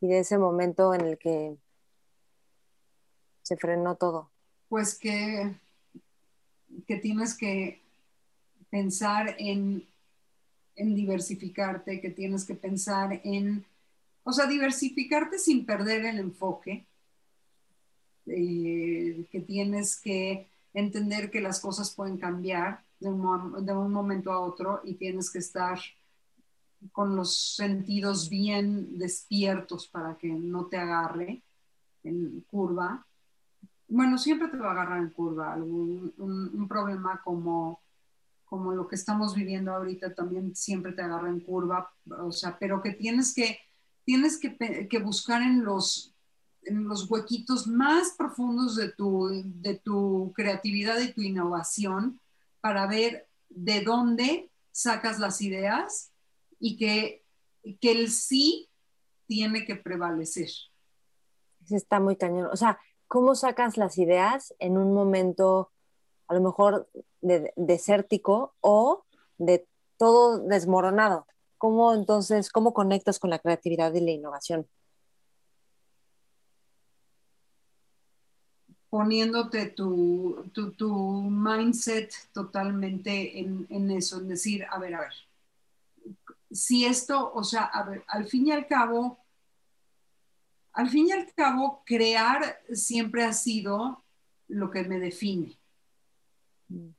[0.03, 1.57] Y de ese momento en el que
[3.43, 4.31] se frenó todo.
[4.69, 5.55] Pues que,
[6.87, 7.81] que tienes que
[8.69, 9.88] pensar en,
[10.77, 13.65] en diversificarte, que tienes que pensar en
[14.25, 16.87] o sea, diversificarte sin perder el enfoque,
[18.27, 24.31] eh, que tienes que entender que las cosas pueden cambiar de un, de un, momento
[24.31, 25.79] a otro y tienes que estar
[26.90, 31.42] con los sentidos bien despiertos para que no te agarre
[32.03, 33.07] en curva.
[33.88, 35.55] Bueno, siempre te va a agarrar en curva.
[35.57, 37.81] un, un problema como,
[38.45, 41.92] como lo que estamos viviendo ahorita también siempre te agarra en curva.
[42.21, 43.59] O sea, pero que tienes que
[44.05, 46.14] tienes que, buscar en los,
[46.62, 52.21] en los huequitos más profundos de tu, de tu creatividad y tu innovación
[52.61, 56.12] para ver de dónde sacas las ideas
[56.62, 57.25] y que,
[57.81, 58.70] que el sí
[59.27, 60.48] tiene que prevalecer.
[61.68, 62.48] Está muy cañón.
[62.53, 65.72] O sea, ¿cómo sacas las ideas en un momento
[66.29, 66.88] a lo mejor
[67.20, 69.05] desértico o
[69.38, 69.66] de
[69.98, 71.27] todo desmoronado?
[71.59, 74.68] ¿Cómo entonces, cómo conectas con la creatividad y la innovación?
[78.88, 80.44] Poniéndote tu,
[81.29, 85.12] mindset totalmente en, eso, en decir, a ver, a ver,
[86.53, 89.19] si esto, o sea, a ver, al fin y al cabo,
[90.73, 94.05] al fin y al cabo, crear siempre ha sido
[94.49, 95.59] lo que me define.
[96.69, 96.91] Mm.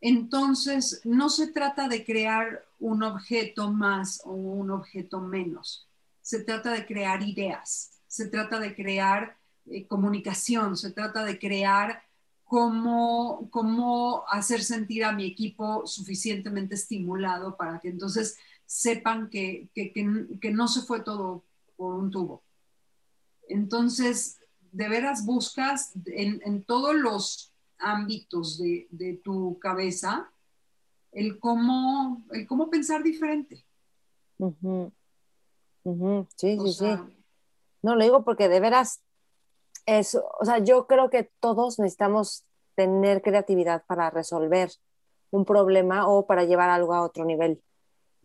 [0.00, 5.88] Entonces, no se trata de crear un objeto más o un objeto menos.
[6.22, 12.02] Se trata de crear ideas, se trata de crear eh, comunicación, se trata de crear
[12.44, 19.70] cómo, cómo hacer sentir a mi equipo suficientemente estimulado para que entonces sepan que,
[20.52, 21.42] no se fue todo
[21.76, 22.42] por un tubo.
[23.48, 24.38] Entonces,
[24.72, 30.30] de veras buscas en todos los ámbitos de, tu cabeza
[31.12, 33.64] el cómo, el cómo pensar diferente.
[36.36, 36.86] Sí, sí, sí.
[37.82, 39.00] No, lo digo porque de veras
[39.86, 44.70] es, o sea, yo creo que todos necesitamos tener creatividad para resolver
[45.30, 47.62] un problema o para llevar algo a otro nivel.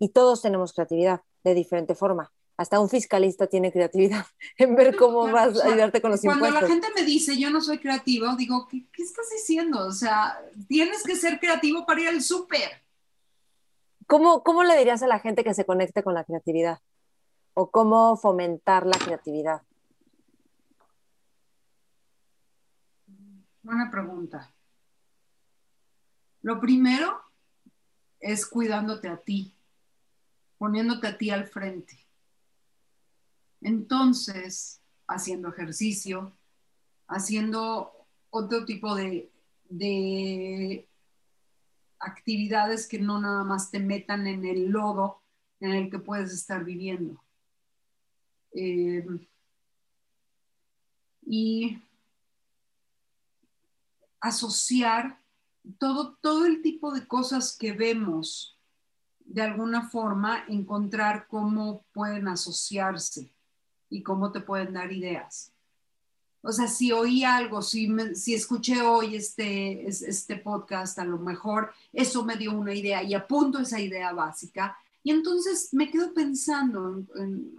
[0.03, 4.25] Y todos tenemos creatividad de diferente forma hasta un fiscalista tiene creatividad
[4.57, 6.59] en ver cómo vas a ayudarte con los cuando impuestos.
[6.59, 9.87] Cuando la gente me dice yo no soy creativo, digo, ¿qué, estás diciendo?
[9.87, 10.37] O sea,
[10.67, 12.83] tienes que ser creativo para ir al súper.
[14.05, 16.79] ¿Cómo, ¿Cómo le dirías a la gente que se conecte con la creatividad?
[17.53, 19.61] ¿O cómo fomentar la creatividad?
[23.61, 24.53] Buena pregunta.
[26.41, 27.21] Lo primero
[28.19, 29.55] es cuidándote a ti,
[30.63, 32.03] poniéndote a ti al frente
[33.63, 36.37] entonces, haciendo ejercicio,
[37.07, 37.91] haciendo
[38.29, 39.29] otro tipo de,
[41.99, 45.21] actividades que no nada más te metan en el lodo
[45.61, 47.23] en el que puedes estar viviendo.
[48.53, 49.05] Eh,
[51.25, 51.81] y
[54.19, 55.17] asociar
[55.77, 58.52] todo, todo el tipo de cosas que vemos,
[59.33, 63.33] de alguna forma encontrar cómo pueden asociarse
[63.89, 65.51] y cómo te pueden dar ideas.
[66.43, 71.71] O sea, si oí algo, si, si escuché hoy este, este podcast, a lo mejor
[71.91, 74.77] eso me dio una idea y apunto esa idea básica.
[75.01, 77.03] Y entonces me quedo pensando,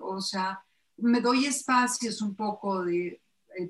[0.01, 0.63] o sea,
[0.99, 3.21] me doy espacios un poco de,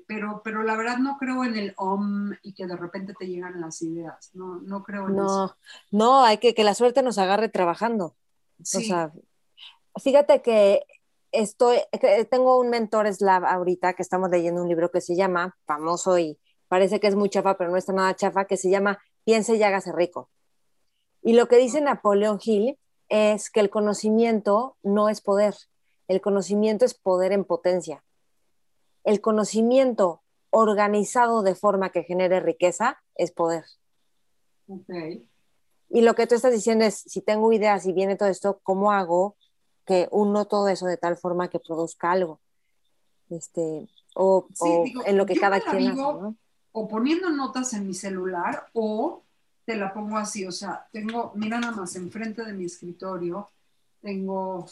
[0.07, 3.61] pero, pero la verdad no creo en el om y que de repente te llegan
[3.61, 4.31] las ideas.
[4.33, 5.57] No, no creo en no, eso.
[5.91, 8.15] No, hay que que la suerte nos agarre trabajando.
[8.63, 8.77] Sí.
[8.77, 9.11] O sea,
[10.01, 10.85] fíjate que
[11.31, 11.77] estoy,
[12.29, 16.39] tengo un mentor slav ahorita que estamos leyendo un libro que se llama, famoso y
[16.67, 19.63] parece que es muy chafa, pero no está nada chafa, que se llama Piense y
[19.63, 20.29] hágase rico.
[21.21, 22.77] Y lo que dice Napoleón Hill
[23.09, 25.55] es que el conocimiento no es poder,
[26.07, 28.03] el conocimiento es poder en potencia.
[29.05, 33.63] El conocimiento organizado de forma que genere riqueza es poder.
[34.67, 35.29] Okay.
[35.89, 38.91] Y lo que tú estás diciendo es, si tengo ideas y viene todo esto, ¿cómo
[38.91, 39.37] hago
[39.85, 42.41] que uno todo eso de tal forma que produzca algo.
[43.29, 46.35] Este, o, Sí, o digo, en lo que cada quien hace, ¿no?
[46.71, 49.23] O poniendo notas en mi celular o
[49.65, 53.49] te la pongo así, o sea, tengo, mira nada más, enfrente de mi escritorio
[54.01, 54.67] tengo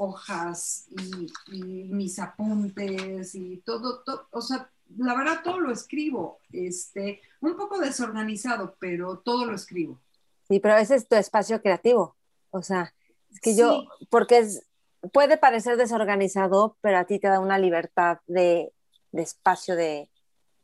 [0.00, 6.38] hojas y, y mis apuntes y todo, todo, o sea, la verdad todo lo escribo,
[6.52, 10.00] este, un poco desorganizado, pero todo lo escribo.
[10.48, 12.16] Sí, pero ese es tu espacio creativo.
[12.50, 12.94] O sea,
[13.30, 14.64] es que yo, porque es,
[15.12, 18.72] puede parecer desorganizado, pero a ti te da una libertad de,
[19.12, 20.08] de espacio de,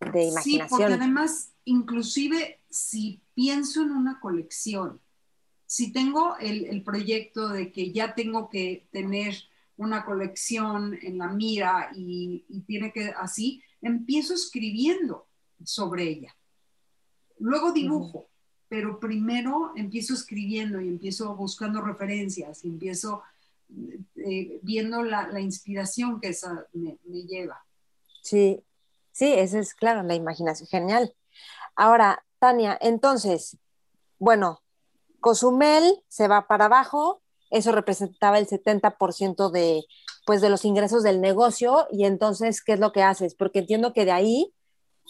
[0.00, 0.68] de Sí, imaginación.
[0.80, 5.00] porque además, inclusive si pienso en una colección,
[5.66, 9.34] si tengo el, el proyecto de que ya tengo que tener
[9.76, 15.26] una colección en la mira y, y tiene que así, empiezo escribiendo
[15.64, 16.36] sobre ella.
[17.38, 18.28] Luego dibujo,
[18.68, 23.22] pero primero empiezo escribiendo y empiezo buscando referencias y empiezo
[24.16, 27.62] eh, viendo la, la inspiración que esa me, me lleva.
[28.22, 28.62] Sí,
[29.12, 30.68] sí, esa es claro, la imaginación.
[30.68, 31.14] Genial.
[31.74, 33.58] Ahora, Tania, entonces,
[34.18, 34.62] bueno,
[35.26, 39.82] Cozumel se va para abajo, eso representaba el 70% de,
[40.24, 43.34] pues, de los ingresos del negocio, y entonces, ¿qué es lo que haces?
[43.34, 44.54] Porque entiendo que de ahí,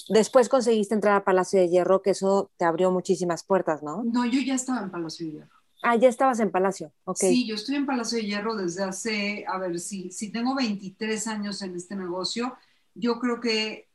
[0.09, 4.05] después conseguiste entrar a Palacio de Hierro, que eso te abrió muchísimas puertas, ¿no?
[4.05, 5.55] No, yo ya estaba en Palacio de Hierro.
[5.83, 7.19] Ah, ya estabas en Palacio, ok.
[7.19, 11.27] Sí, yo estoy en Palacio de Hierro desde hace, a ver, si, si tengo 23
[11.27, 12.57] años en este negocio,
[12.95, 13.91] yo creo que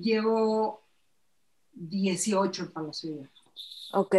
[0.00, 0.82] llevo
[1.72, 3.30] 18 en Palacio de Hierro.
[3.94, 4.16] Ok,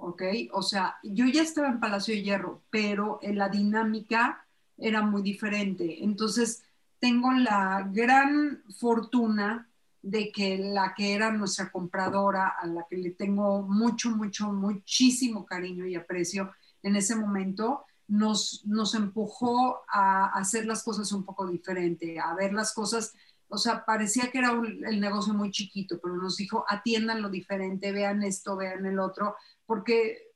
[0.00, 0.22] ¿ok?
[0.52, 5.22] O sea, yo ya estaba en Palacio de Hierro, pero en la dinámica era muy
[5.22, 6.02] diferente.
[6.04, 6.62] Entonces,
[6.98, 9.68] tengo la gran fortuna
[10.02, 15.44] de que la que era nuestra compradora, a la que le tengo mucho, mucho, muchísimo
[15.44, 21.46] cariño y aprecio en ese momento, nos, nos empujó a hacer las cosas un poco
[21.46, 23.12] diferente, a ver las cosas,
[23.48, 27.92] o sea, parecía que era un- el negocio muy chiquito, pero nos dijo, atiéndanlo diferente,
[27.92, 29.36] vean esto, vean el otro,
[29.70, 30.32] porque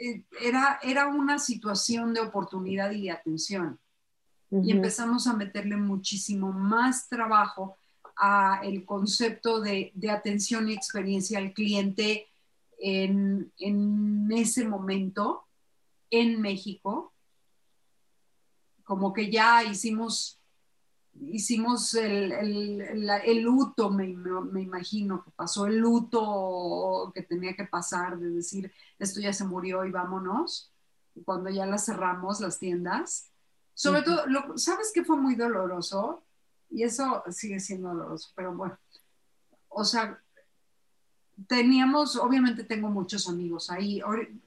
[0.00, 3.78] eh, era, era una situación de oportunidad y de atención.
[4.50, 7.76] Y empezamos a meterle muchísimo más trabajo
[8.16, 12.28] a el concepto de, de atención y experiencia al cliente
[12.78, 15.44] en, en ese momento
[16.08, 17.12] en México.
[18.82, 20.39] Como que ya hicimos,
[21.14, 27.54] hicimos el, el- el- el luto, me, me imagino, que pasó el luto que tenía
[27.54, 30.72] que pasar, de decir, esto ya se murió y vámonos.
[31.24, 33.30] Cuando ya las cerramos, las tiendas.
[33.74, 34.10] Sobre Ujú.
[34.10, 36.22] todo, lo- ¿sabes qué fue muy doloroso?
[36.70, 38.78] Y eso sigue siendo doloroso, pero bueno.
[39.68, 40.20] O sea,
[41.46, 44.00] teníamos, obviamente tengo muchos amigos ahí,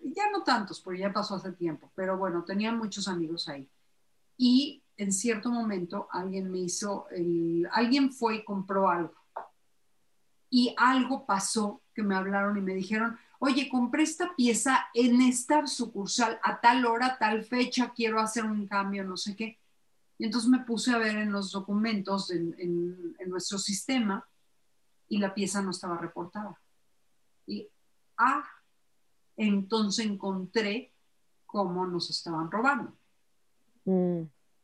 [0.04, 3.68] ya no tantos, porque ya pasó hace tiempo, pero bueno, tenía muchos amigos ahí.
[4.38, 7.08] Y en cierto momento alguien me hizo,
[7.72, 9.14] alguien fue y compró algo.
[10.50, 15.66] Y algo pasó que me hablaron y me dijeron, oye, compré esta pieza en esta
[15.66, 19.58] sucursal a tal hora, tal fecha, quiero hacer un cambio, no sé qué.
[20.20, 24.28] Y entonces me puse a ver en los documentos en, en- en nuestro sistema
[25.10, 26.60] y la pieza no estaba reportada.
[27.48, 27.68] Y,
[28.18, 28.44] ah,
[29.36, 30.94] entonces encontré
[31.48, 32.94] cómo nos estaban robando.
[33.86, 34.22] mm,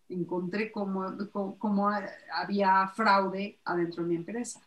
[0.09, 1.15] Encontré cómo,
[1.59, 1.89] cómo,
[2.33, 4.61] había fraude adentro de mi empresa.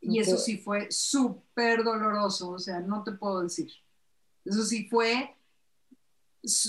[0.00, 3.70] Y eso sí fue súper doloroso, o sea, no te puedo decir.
[4.44, 5.34] Eso sí fue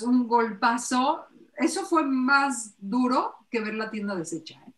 [0.05, 1.26] un golpazo.
[1.57, 4.55] Eso fue más duro que ver la tienda deshecha.
[4.65, 4.73] ¿eh?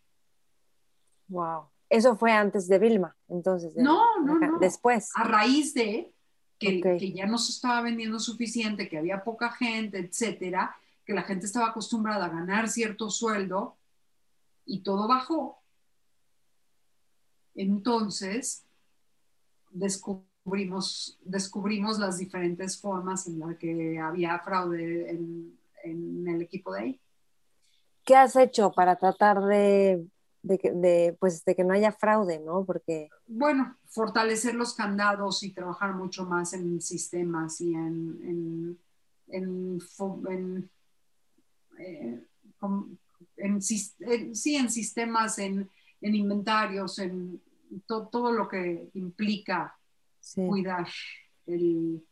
[1.28, 1.66] wow.
[1.90, 3.74] Eso fue antes de Vilma, entonces.
[3.74, 4.58] de- No, no, no.
[4.58, 5.10] Después.
[5.14, 6.12] A raíz de
[6.58, 10.76] que ya no se estaba vendiendo suficiente, que había poca gente, etcétera,
[11.08, 13.78] que la gente estaba acostumbrada a ganar cierto sueldo
[14.66, 15.62] y todo bajó.
[17.54, 18.66] Entonces,
[19.70, 26.80] descubrimos, descubrimos las diferentes formas en las que había fraude en, en el equipo de
[26.80, 27.00] ahí.
[28.04, 30.06] ¿Qué has hecho para tratar de,
[30.42, 32.66] de, de, pues, de que no haya fraude, ¿no?
[32.66, 33.08] Porque...
[33.26, 38.76] Bueno, fortalecer los candados y trabajar mucho más en sistemas y en,
[39.28, 39.78] en,
[40.28, 40.70] en,
[41.78, 42.20] eh,
[43.60, 45.68] sí, en sistemas, en,
[46.00, 47.40] inventarios, en
[47.86, 49.76] todo lo que implica
[50.34, 50.88] cuidar
[51.46, 52.04] el,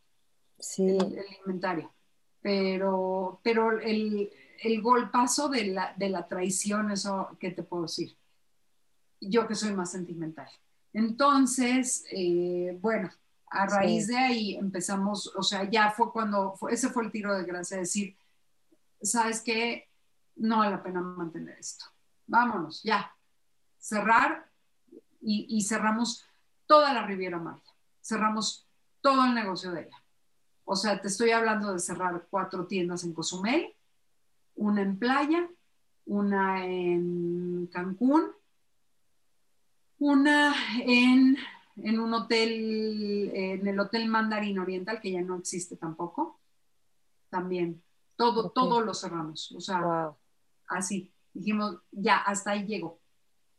[0.77, 1.93] el, inventario.
[2.41, 4.29] Pero, pero el,
[4.61, 8.15] el golpazo de la, de la traición, eso, ¿qué te puedo decir?
[9.19, 10.49] Yo que soy más sentimental.
[10.93, 13.09] Entonces, eh, bueno,
[13.49, 17.45] a raíz de ahí empezamos, o sea, ya fue cuando, ese fue el tiro de
[17.45, 18.15] gracia, decir,
[19.01, 19.89] ¿sabes qué?
[20.35, 21.85] No vale la pena mantener esto.
[22.27, 23.11] Vámonos, ya.
[23.79, 24.49] Cerrar
[25.21, 26.25] y, cerramos
[26.67, 27.61] toda la Riviera Maya.
[28.01, 28.67] Cerramos
[29.01, 30.03] todo el negocio de ella.
[30.63, 33.73] O sea, te estoy hablando de cerrar cuatro tiendas en Cozumel,
[34.55, 35.49] una en Playa,
[36.05, 38.31] una en Cancún,
[39.99, 41.37] una en,
[41.77, 46.39] un hotel, en el Hotel Mandarín Oriental, que ya no existe tampoco.
[47.29, 47.81] También,
[48.17, 49.51] todo, todo lo cerramos.
[49.53, 50.11] O sea,
[50.67, 51.11] así.
[51.33, 52.99] Dijimos, ya, hasta ahí llegó.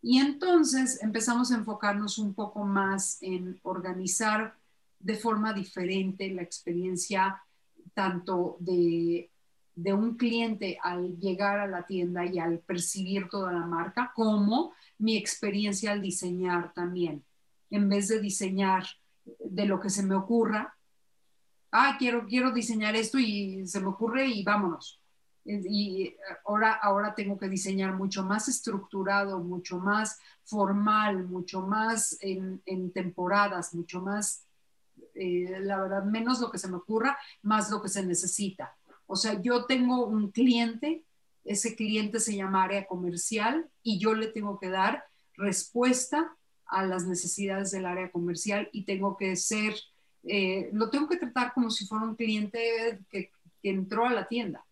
[0.03, 4.57] Y entonces empezamos a enfocarnos un poco más en organizar
[4.99, 7.43] de forma diferente la experiencia
[7.95, 9.31] tanto de
[9.79, 14.73] de un cliente al llegar a la tienda y al percibir toda la marca, como
[14.99, 17.25] mi experiencia al diseñar también.
[17.71, 18.85] En vez de diseñar
[19.25, 20.77] de lo que se me ocurra,
[21.73, 25.01] ah, quiero, quiero diseñar esto y se me ocurre y vámonos.
[25.45, 26.14] Y
[26.45, 32.61] ahora, ahora tengo que diseñar mucho más estructurado, mucho más formal, mucho más en,
[32.93, 34.45] temporadas, mucho más,
[35.14, 38.77] eh, la verdad, menos lo que se me ocurra, más lo que se necesita.
[39.07, 41.05] O sea, yo tengo un cliente,
[41.45, 45.05] ese cliente se llama área comercial y yo le tengo que dar
[45.35, 49.75] respuesta a las necesidades del área comercial y tengo que ser,
[50.25, 53.31] eh, lo tengo que tratar como si fuera un cliente que,
[53.62, 54.64] entró a la tienda.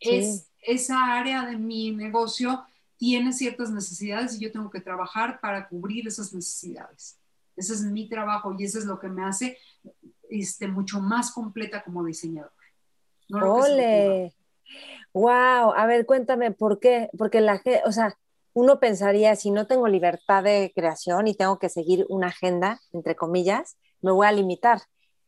[0.00, 2.64] Es, esa área de mi negocio
[2.96, 7.18] tiene ciertas necesidades y yo tengo que trabajar para cubrir esas necesidades.
[7.56, 9.58] Ese es mi trabajo y eso es lo que me hace
[10.30, 12.52] este, mucho más completa como diseñador.
[13.30, 14.32] ¡Ole!
[15.12, 15.72] ¡Wow!
[15.76, 17.10] A ver, cuéntame, ¿por qué?
[17.18, 18.16] Porque la gente, o sea,
[18.52, 23.14] uno pensaría, si no tengo libertad de creación y tengo que seguir una agenda, entre
[23.14, 24.82] comillas, me voy a limitar.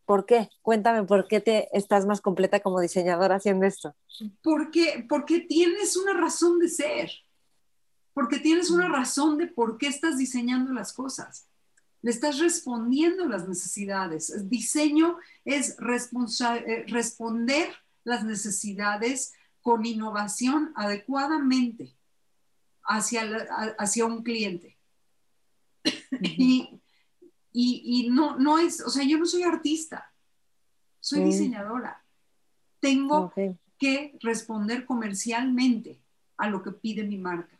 [0.05, 0.51] ¿Por qué?
[0.63, 3.95] Cuéntame, ¿por qué te estás más completa como diseñadora haciendo esto?
[4.43, 7.11] Porque, porque tienes una razón de ser,
[8.13, 8.93] porque tienes una mm.
[8.93, 11.47] razón de por qué estás diseñando las cosas.
[12.03, 14.49] Le estás respondiendo las necesidades.
[14.49, 17.69] diseño es eh, responder
[18.03, 21.95] las necesidades con innovación adecuadamente
[22.83, 23.23] hacia,
[23.79, 24.79] hacia un cliente.
[26.21, 26.80] y,
[27.53, 30.13] y, no, no es, o sea, yo no soy artista,
[31.01, 32.05] soy diseñadora.
[32.79, 33.33] Tengo
[33.79, 36.01] que responder comercialmente
[36.37, 37.59] a lo que pide mi marca.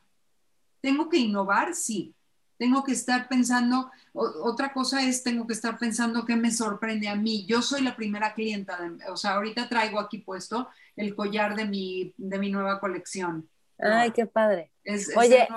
[0.81, 2.15] Tengo que innovar, sí,
[2.61, 7.17] tengo que estar pensando, otra cosa es, tengo que estar pensando qué me sorprende a
[7.17, 7.47] mí.
[7.47, 8.79] Yo soy la primera clienta,
[9.09, 13.49] o sea, ahorita traigo aquí puesto el collar de mi, de mi nueva colección.
[13.79, 14.71] Ay, qué padre.
[15.17, 15.49] Oye,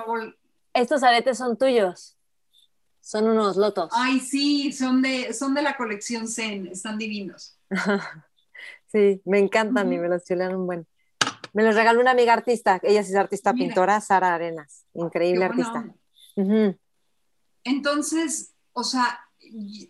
[0.72, 2.16] estos aretes son tuyos.
[3.04, 3.90] Son unos lotos.
[3.92, 7.58] Ay, sí, son de, son de la colección Zen, están divinos.
[8.86, 10.86] sí, me encantan y me los chulearon bueno.
[11.52, 15.84] Me los regaló una amiga artista, ella es artista pintora, Sara Arenas, increíble artista.
[17.62, 19.20] Entonces, o sea,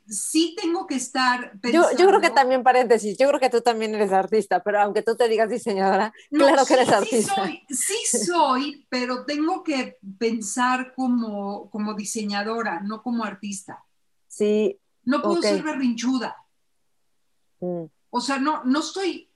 [0.09, 1.97] sí tengo que estar pensando...
[1.97, 5.17] Yo, creo que también, paréntesis, yo creo que tú también eres artista, pero aunque tú
[5.17, 7.35] te digas diseñadora, claro que eres artista.
[7.69, 13.85] Sí soy, pero tengo que pensar como, como diseñadora, no como artista.
[14.29, 14.79] Sí.
[15.05, 16.37] No puedo ser berrinchuda.
[17.61, 17.85] Mm.
[18.11, 19.31] O sea, no, no estoy,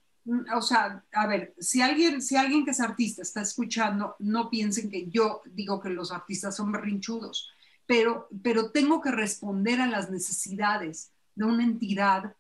[0.55, 4.91] o sea, a ver, si alguien, si alguien que es artista está escuchando, no piensen
[4.91, 7.51] que yo digo que los artistas son berrinchudos
[7.89, 12.37] pero, pero tengo que responder a las necesidades de una entidad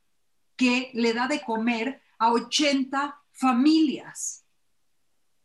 [0.56, 4.44] que le da de comer a 80 familias.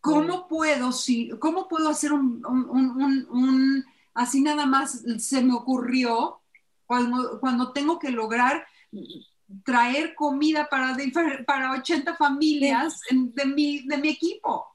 [0.01, 6.41] ¿Cómo puedo, si, cómo puedo hacer un, un, así nada más se me ocurrió
[6.85, 8.67] cuando, cuando tengo que lograr
[9.63, 10.97] traer comida para,
[11.45, 14.67] para 80 familias de, mi, de mi equipo.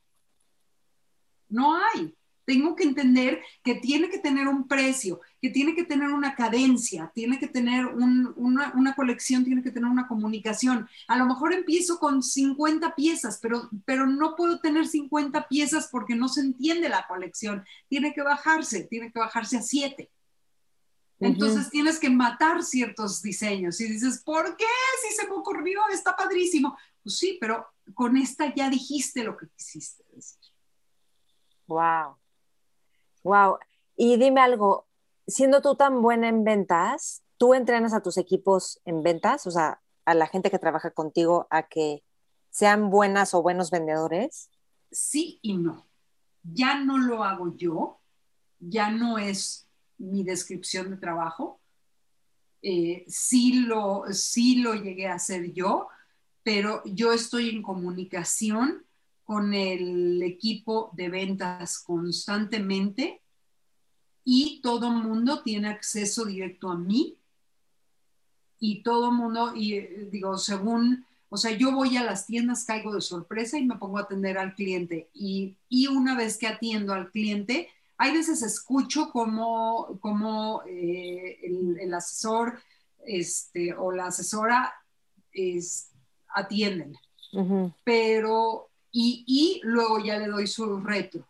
[1.50, 2.16] No hay.
[2.48, 7.12] Tengo que entender que tiene que tener un precio, que tiene que tener una cadencia,
[7.14, 10.88] tiene que tener una, una, colección, tiene que tener una comunicación.
[11.08, 16.16] A lo mejor empiezo con 50 piezas, pero, pero no puedo tener 50 piezas porque
[16.16, 17.66] no se entiende la colección.
[17.86, 20.10] Tiene que bajarse, tiene que bajarse a 7.
[21.20, 24.64] Entonces tienes que matar ciertos diseños y dices, ¿por qué?
[25.02, 26.78] Si se me ocurrió, está padrísimo.
[27.02, 30.38] Pues sí, pero con esta ya dijiste lo que quisiste decir.
[31.66, 32.17] Wow.
[33.22, 33.58] Wow.
[33.96, 34.86] Y dime algo,
[35.26, 39.46] siendo tú tan buena en ventas, ¿tú entrenas a tus equipos en ventas?
[39.46, 42.02] O sea, a la gente que trabaja contigo a que
[42.50, 44.50] sean buenas o buenos vendedores?
[44.90, 45.86] Sí y no.
[46.42, 48.00] Ya no lo hago yo,
[48.58, 51.60] ya no es mi descripción de trabajo.
[52.62, 55.88] Eh, sí, lo, sí lo llegué a hacer yo,
[56.42, 58.86] pero yo estoy en comunicación
[59.28, 63.20] con el equipo de ventas constantemente
[64.24, 67.18] y todo mundo tiene acceso directo a mí.
[68.58, 72.94] Y todo mundo, y eh, digo, según, o sea, yo voy a las tiendas, caigo
[72.94, 75.10] de sorpresa y me pongo a atender al cliente.
[75.12, 77.68] Y, y una vez que atiendo al cliente,
[77.98, 81.38] hay veces escucho como, como eh,
[81.82, 82.62] el, asesor
[83.04, 84.72] este, o la asesora
[85.32, 85.90] es,
[86.28, 86.96] atienden,
[87.84, 88.67] pero
[89.00, 91.26] y, luego ya le doy su retro.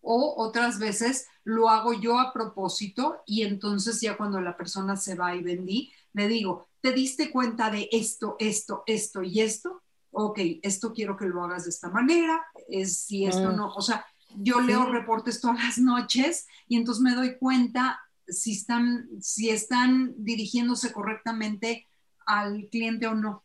[0.00, 5.14] O otras veces lo hago yo a propósito y entonces ya cuando la persona se
[5.14, 9.82] va y vendí, le digo, ¿te diste cuenta de esto, esto, esto y esto?
[10.12, 13.56] Ok, esto quiero que lo hagas de esta manera, es si esto mm.
[13.56, 14.04] no, o sea,
[14.36, 20.14] yo leo reportes todas las noches y entonces me doy cuenta si están, si están
[20.16, 21.88] dirigiéndose correctamente
[22.26, 23.44] al cliente o no.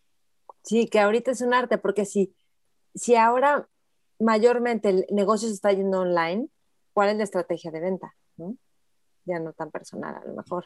[0.63, 2.34] Sí, que ahorita es un arte, porque si
[2.96, 3.68] si ahora
[4.20, 6.48] mayormente el negocio se está yendo online,
[6.93, 8.16] ¿cuál es la estrategia de venta?
[9.26, 10.66] Ya no tan personal, a lo mejor.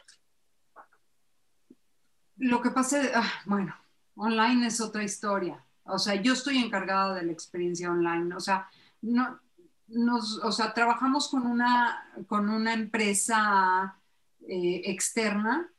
[2.36, 3.74] Lo que pasa, ah, bueno,
[4.16, 5.64] online es otra historia.
[5.84, 8.34] O sea, yo estoy encargada de la experiencia online.
[8.34, 8.68] O sea,
[9.02, 9.40] no,
[9.88, 13.98] nos, o sea, trabajamos con una, con una empresa
[14.46, 15.70] eh, externa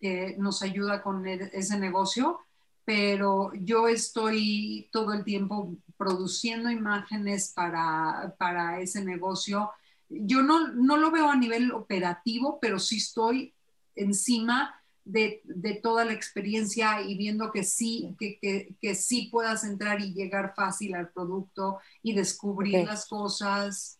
[0.00, 2.40] que nos ayuda con e, ese negocio,
[2.84, 9.70] pero yo estoy todo el tiempo produciendo imágenes para, para ese negocio.
[10.08, 13.54] Yo no, no, lo veo a nivel operativo, pero sí estoy
[13.94, 14.74] encima
[15.04, 20.00] de, de toda la experiencia y viendo que sí, que, que, que, sí puedas entrar
[20.00, 23.98] y llegar fácil al producto y descubrir las cosas.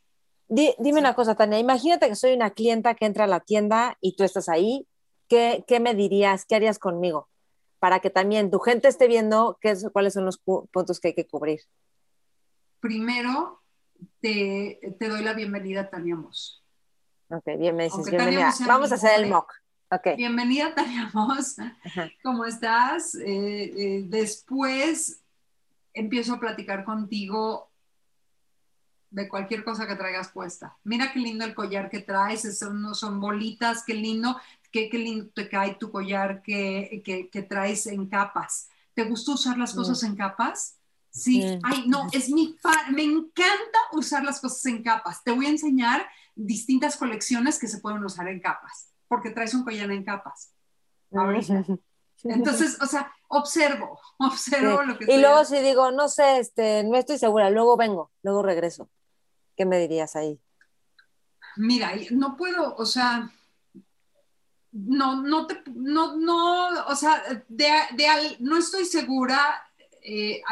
[0.49, 4.17] dime una cosa, Tania, imagínate que soy una clienta que entra a la tienda y
[4.17, 4.87] tú estás ahí.
[5.29, 6.45] ¿Qué, qué me dirías?
[6.45, 7.29] ¿Qué harías conmigo?
[7.85, 11.15] Para que también tu gente esté viendo qué es, cuáles son los puntos que hay
[11.15, 11.61] que cubrir?
[12.81, 13.61] Primero,
[14.23, 16.65] te, te doy la bienvenida, Tania Moss.
[17.29, 18.55] Ok, bien, me dices bienvenida.
[18.67, 19.53] Vamos a hacer el mock.
[19.91, 20.17] Okay.
[20.17, 21.57] Bienvenida, Tania Moss.
[22.23, 23.17] ¿Cómo estás?
[23.17, 25.21] Eh, eh, después
[25.93, 27.71] empiezo a platicar contigo
[29.11, 30.75] de cualquier cosa que traigas puesta.
[30.85, 34.41] Mira qué lindo el collar que traes, son, son bolitas, qué lindo
[34.75, 38.69] qué, lindo te cae tu collar que, que, traes en capas.
[38.95, 40.79] ¿Te gusta usar las cosas en capas?
[41.11, 41.59] Sí.
[41.63, 42.57] Ay, no, es mi
[42.91, 45.23] me encanta usar las cosas en capas.
[45.23, 49.63] Te voy a enseñar distintas colecciones que se pueden usar en capas, porque traes un
[49.65, 50.53] collar en capas.
[52.25, 56.97] Entonces, o sea, observo, observo lo que Y luego si digo, no sé, este, no
[56.97, 58.89] estoy segura, luego vengo, luego regreso.
[59.57, 60.41] ¿Qué me dirías ahí?
[61.57, 63.31] Mira, no puedo, o sea,
[64.75, 68.07] no, no te, no, no, o sea, de, de
[68.41, 69.39] no estoy segura,
[70.03, 70.43] eh,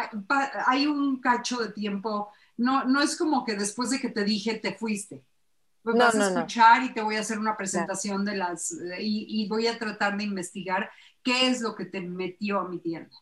[0.67, 4.55] hay, un cacho de tiempo, no, no es como que después de que te dije
[4.55, 5.25] te fuiste.
[5.83, 9.81] Vas a escuchar y te voy a hacer una presentación de las, y, voy a
[9.81, 10.89] tratar de investigar
[11.25, 13.17] qué es lo que te metió a mi tienda.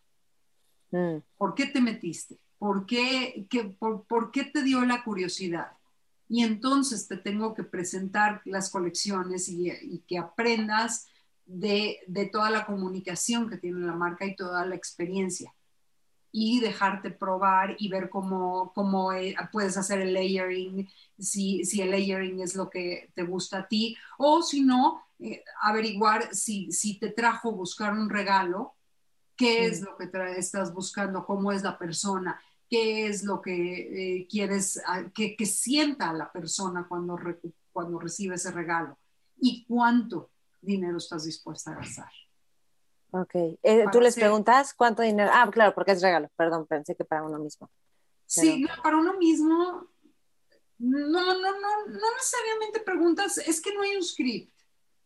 [0.91, 1.23] Mm.
[1.39, 2.37] ¿Por qué te metiste?
[2.59, 3.47] ¿Por qué,
[3.79, 5.73] por, ¿Por qué te dio la curiosidad?
[6.31, 11.09] Y entonces te tengo que presentar las colecciones y, que aprendas
[11.45, 11.99] de,
[12.33, 15.53] toda la comunicación que tiene la marca y toda la experiencia.
[16.31, 21.91] Y dejarte probar y ver cómo, cómo eh, puedes hacer el layering, si, si, el
[21.91, 27.01] layering es lo que te gusta a ti, o si no, eh, averiguar si, si,
[27.01, 28.77] te trajo buscar un regalo,
[29.35, 32.41] qué es lo que estás buscando, cómo es la persona,
[32.71, 37.19] qué es lo que eh, quieres ah, que, que, sienta la persona cuando,
[37.73, 38.97] cuando recibe ese regalo
[39.37, 40.31] y cuánto
[40.63, 42.11] dinero estás dispuesta a gastar.
[43.11, 43.35] Ok.
[43.63, 45.31] Eh, ¿Tú les preguntas cuánto dinero?
[45.35, 46.29] Ah, claro, porque es regalo.
[46.37, 47.69] Perdón, pensé que para uno mismo.
[48.25, 49.89] Sí, para uno mismo.
[50.79, 54.55] No, no, no, no necesariamente preguntas, es que no hay un script.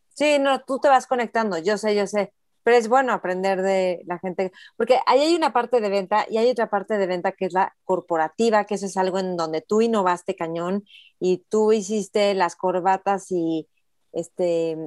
[0.09, 2.31] Sí, no, tú te vas conectando, yo sé, yo sé,
[2.65, 6.39] pero es bueno aprender de la gente, porque ahí hay una parte de venta y
[6.39, 9.61] hay otra parte de venta que es la corporativa, que eso es algo en donde
[9.61, 10.83] tú innovaste cañón
[11.19, 13.67] y tú hiciste las corbatas y
[14.13, 14.77] este,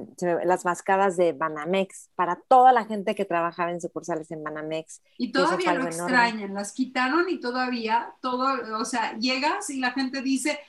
[0.43, 5.01] las mascadas de Banamex para toda la gente que trabajaba en sucursales en Banamex.
[5.17, 10.21] Y todavía lo extrañan, las quitaron y todavía, todo, o sea, llegas y la gente
[10.21, 10.59] dice,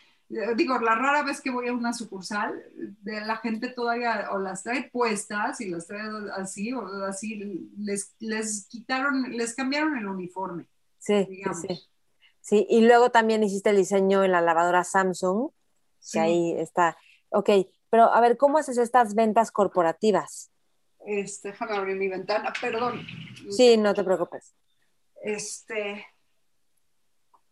[0.57, 4.62] digo, la rara vez que voy a una sucursal, de la gente todavía o las
[4.62, 10.66] trae puestas y las trae así, o así, les, les quitaron, les cambiaron el uniforme.
[10.99, 11.26] Sí,
[11.61, 11.91] sí.
[12.41, 15.51] Sí, y luego también hiciste el diseño en la lavadora Samsung,
[16.12, 16.97] que ahí está.
[17.31, 17.51] Ok,
[17.91, 20.51] pero a ver, ¿cómo haces estas ventas corporativas?
[21.07, 23.05] Este, déjame abrir mi ventana, perdón.
[23.51, 24.55] Sí, no te preocupes.
[25.22, 26.07] Este,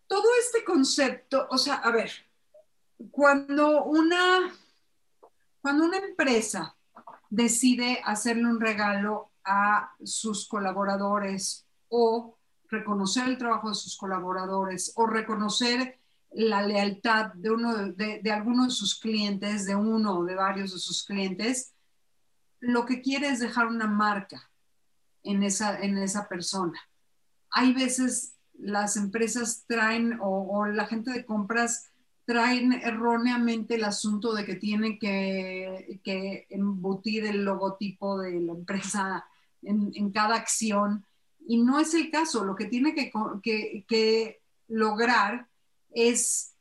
[0.06, 2.10] todo este concepto, o sea, a ver,
[3.10, 4.52] cuando una,
[5.60, 6.76] cuando una empresa
[7.30, 12.36] decide hacerle un regalo a sus colaboradores o
[12.70, 15.98] reconocer el trabajo de sus colaboradores o reconocer
[16.30, 20.72] la lealtad de, uno de, de, alguno de sus clientes, de uno o de varios
[20.72, 21.72] de sus clientes,
[22.60, 24.50] lo que quiere es dejar una marca
[25.22, 26.78] en esa, en esa persona.
[27.50, 31.90] Hay veces las empresas traen o, la gente de compras
[32.28, 39.24] traen erróneamente el asunto de que tienen que, que embutir el logotipo de la empresa
[39.62, 41.06] en, en, cada acción
[41.46, 42.44] y no es el caso.
[42.44, 43.10] Lo que tiene que,
[43.42, 45.48] que, que lograr
[45.90, 46.52] es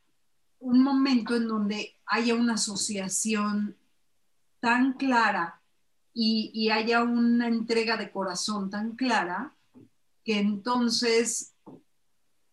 [0.59, 3.76] un momento en donde haya una asociación
[4.61, 5.61] tan clara
[6.13, 9.53] y, haya una entrega de corazón tan clara
[10.24, 11.56] que entonces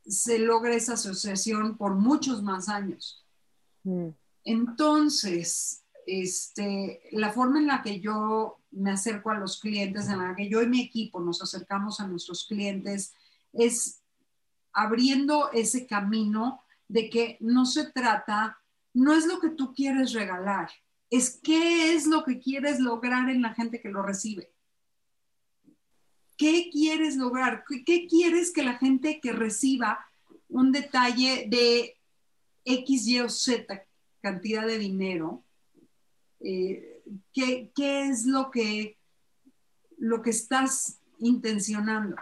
[0.06, 3.24] se logre esa asociación por muchos más años.
[3.84, 4.08] Mm.
[4.44, 10.34] Entonces, este, la forma en la que yo me acerco a los clientes, en la
[10.34, 13.14] que yo y mi equipo nos acercamos a nuestros clientes,
[13.52, 14.02] es
[14.72, 18.58] abriendo ese camino de que no se trata,
[18.92, 20.70] no es lo que tú quieres regalar,
[21.10, 24.53] es qué es lo que quieres lograr en la gente que lo recibe.
[26.36, 27.64] ¿Qué quieres lograr?
[27.84, 30.06] ¿Qué, quieres que la gente que reciba
[30.48, 31.96] un detalle de
[32.64, 33.84] X, Y o Z
[34.20, 35.44] cantidad de dinero?
[36.40, 38.98] Eh, ¿qué, ¿qué, es lo que,
[39.98, 42.16] lo que estás intencionando?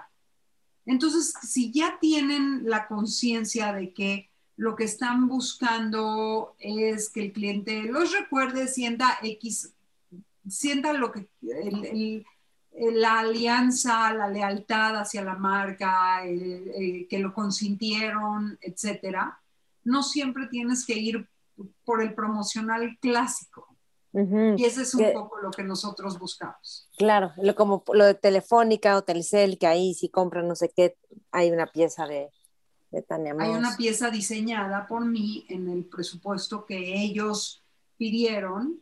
[0.84, 7.32] Entonces, si ya tienen la conciencia de que lo que están buscando es que el
[7.32, 9.72] cliente los recuerde, sienta X,
[10.46, 11.28] sienta lo que
[12.78, 19.38] la alianza, la lealtad hacia la marca, que lo consintieron, etcétera.
[19.84, 21.28] No siempre tienes que ir
[21.84, 23.68] por el promocional clásico.
[24.14, 26.88] Y ese es un poco lo que nosotros buscamos.
[26.98, 30.98] Claro, lo, como lo de Telefónica o Telcel, que ahí si compran no sé qué,
[31.30, 32.30] hay una pieza de,
[33.38, 37.62] hay una pieza diseñada por mí en el presupuesto que ellos
[37.96, 38.80] pidieron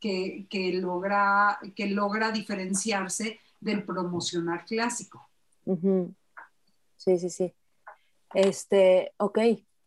[0.00, 5.28] que, logra, que logra diferenciarse del promocional clásico.
[6.96, 7.54] Sí, sí, sí.
[8.34, 9.38] Este, ok,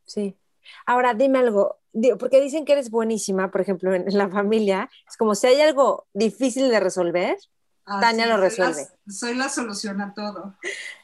[0.05, 0.37] sí.
[0.85, 1.79] Ahora, dime algo,
[2.19, 6.07] porque dicen que eres buenísima, por ejemplo, en, la familia, es como si hay algo
[6.13, 7.37] difícil de resolver,
[7.85, 8.87] ah, Tania lo resuelve.
[9.07, 10.55] soy la solución a todo.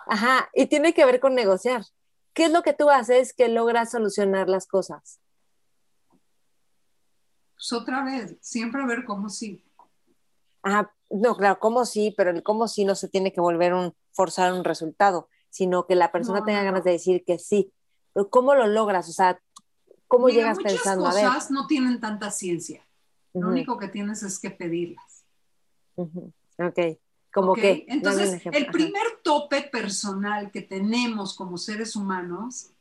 [0.06, 1.84] Ajá, y tiene que ver con negociar.
[2.34, 5.20] ¿Qué es lo que tú haces que logras solucionar las cosas?
[7.58, 9.66] Pues otra vez, siempre ver cómo sí.
[10.62, 13.96] Ajá, no, claro, cómo sí, pero el cómo sí no se tiene que volver un
[14.12, 17.74] forzar un resultado, sino que la persona tenga ganas de decir que sí.
[18.14, 19.10] Pero ¿cómo lo logras?
[19.10, 19.42] O sea,
[20.08, 21.06] ¿cómo llegas pensando?
[21.06, 22.88] Muchas cosas no tienen tanta ciencia.
[23.34, 25.26] Lo único que tienes es que pedirlas.
[25.96, 27.00] Ok.
[27.32, 27.86] Como que.
[27.88, 32.72] Entonces, el primer tope personal que tenemos como seres humanos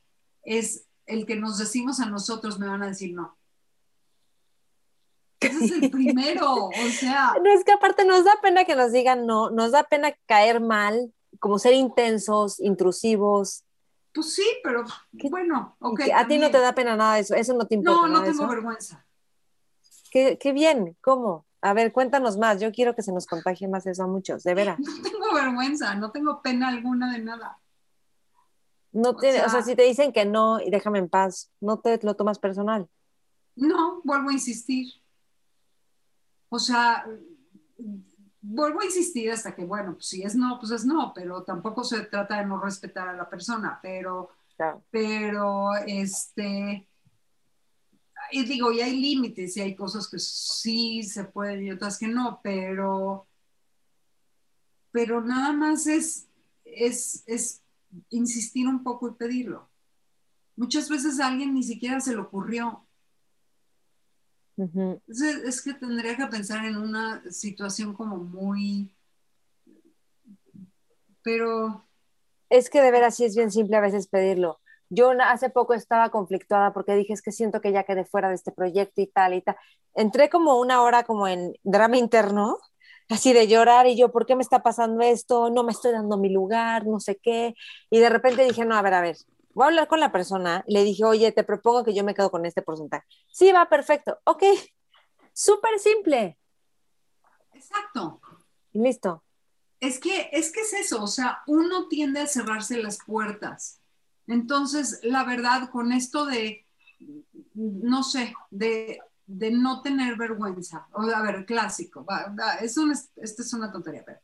[0.43, 3.37] es el que nos decimos a nosotros, me van a decir no.
[5.41, 7.35] Ese es el primero, o sea.
[7.43, 10.61] No es que aparte nos da pena que nos digan no, nos da pena caer
[10.61, 13.65] mal, como ser intensos, intrusivos.
[14.15, 14.85] Pues sí, pero
[15.31, 16.01] bueno, ok.
[16.15, 18.09] A ti no te da pena nada de eso, eso no te importa.
[18.09, 19.05] No, no tengo vergüenza.
[20.11, 21.45] Qué, qué bien, ¿cómo?
[21.61, 22.61] A ver, cuéntanos más.
[22.61, 24.79] Yo quiero que se nos contagie más eso a muchos, de veras.
[24.81, 27.59] No tengo vergüenza, no tengo pena alguna de nada.
[28.93, 31.51] No o, tiene, sea, o sea, si te dicen que no y déjame en paz,
[31.61, 32.89] ¿no te lo tomas personal?
[33.55, 34.87] No, vuelvo a insistir.
[36.57, 37.07] O sea,
[38.41, 41.85] vuelvo a insistir hasta que, bueno, pues si es no, pues es no, pero tampoco
[41.85, 44.31] se trata de no respetar a la persona, pero,
[44.91, 46.89] pero, este,
[48.31, 52.09] y digo, y hay límites y hay cosas que sí se pueden y otras que
[52.09, 53.27] no, pero,
[54.91, 56.27] pero nada más es,
[56.65, 57.61] es, es
[58.09, 59.69] insistir un poco y pedirlo.
[60.57, 62.86] Muchas veces a alguien ni siquiera se le ocurrió.
[64.57, 68.95] Es, que tendría que pensar en una situación como muy...
[71.23, 71.85] Pero...
[72.49, 74.61] Es que de veras sí es bien simple a veces pedirlo.
[74.89, 78.37] Yo hace poco estaba conflictuada porque dije, es que siento que ya quedé fuera de
[78.37, 79.57] este proyecto y tal y tal.
[79.95, 82.59] Entré como una hora como en drama interno,
[83.09, 85.51] así de llorar y yo, ¿por qué me está pasando esto?
[85.51, 87.55] No me estoy dando mi lugar, no sé qué.
[87.91, 89.17] Y de repente dije, no, a ver, a ver,
[89.57, 90.63] voy a hablar con la persona.
[90.69, 93.07] Le dije, oye, te propongo que yo me quedo con este porcentaje.
[93.33, 94.21] Sí, va, perfecto.
[94.25, 94.45] Ok,
[95.33, 96.39] súper simple.
[97.53, 98.21] Exacto.
[98.73, 99.25] listo.
[99.81, 103.81] Es que, es que es eso, o sea, uno tiende a cerrarse las puertas
[104.27, 106.67] entonces, la verdad, con esto de,
[107.55, 112.05] no sé, de, no tener vergüenza, o a ver, clásico,
[112.61, 112.77] es
[113.17, 114.21] esta es una tontería, pero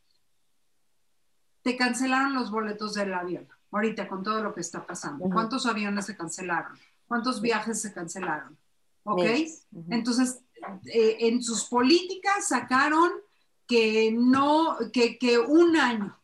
[1.61, 5.25] te cancelaron los boletos del avión, ahorita con todo lo que está pasando.
[5.29, 6.77] ¿Cuántos aviones se cancelaron?
[7.07, 8.57] ¿Cuántos viajes se cancelaron?
[9.03, 9.25] ¿Ok?
[9.89, 10.41] Entonces,
[10.85, 13.11] eh, en sus políticas sacaron
[13.67, 16.17] que no, que, que un año.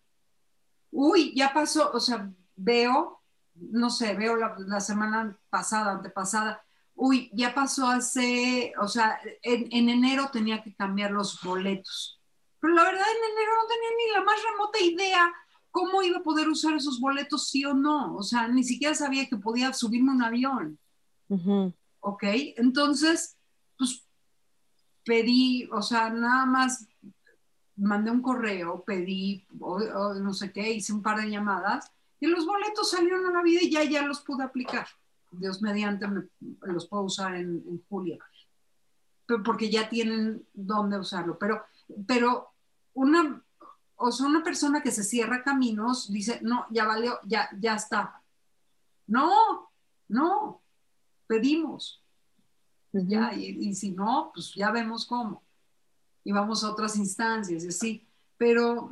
[0.92, 3.20] Uy, ya pasó, o sea, veo
[3.60, 6.64] no sé, veo la, semana pasada, antepasada,
[6.96, 12.22] uy, ya pasó hace, o sea, en, enero tenía que cambiar los boletos.
[12.60, 15.34] Pero la verdad, en enero no tenía ni la más remota idea
[15.80, 18.16] cómo iba a poder usar esos boletos, sí o no.
[18.18, 20.78] O sea, ni siquiera sabía que podía subirme un avión.
[22.02, 22.24] Ok,
[22.58, 23.38] entonces,
[23.78, 24.06] pues
[25.06, 26.86] pedí, o sea, nada más
[27.78, 32.92] mandé un correo, pedí, no sé qué, hice un par de llamadas y los boletos
[32.92, 34.86] salieron a la vida y ya, ya los pude aplicar.
[35.32, 36.08] Dios mediante
[36.64, 38.18] los puedo usar en, julio.
[39.46, 41.38] porque ya tienen dónde usarlo.
[41.40, 41.64] Pero,
[42.06, 42.50] pero
[42.94, 43.42] una,
[44.02, 48.22] o sea, una persona que se cierra caminos dice, no, ya valió, ya, ya está.
[49.08, 49.70] No,
[50.08, 50.62] no,
[51.28, 52.02] pedimos.
[52.94, 55.44] Ya, y, y, si no, pues ya vemos cómo.
[56.24, 58.08] Y vamos a otras instancias, y así.
[58.38, 58.92] Pero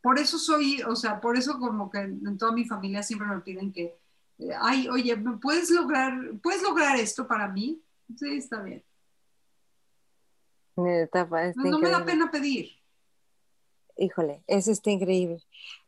[0.00, 3.40] por eso soy, o sea, por eso como que en toda mi familia siempre me
[3.40, 3.98] piden que,
[4.38, 7.82] eh, ay, oye, ¿puedes lograr, ¿puedes lograr esto para mí?
[8.16, 8.84] Sí, está bien.
[11.56, 12.77] no, me da pena pedir.
[13.98, 15.42] Híjole, eso está increíble.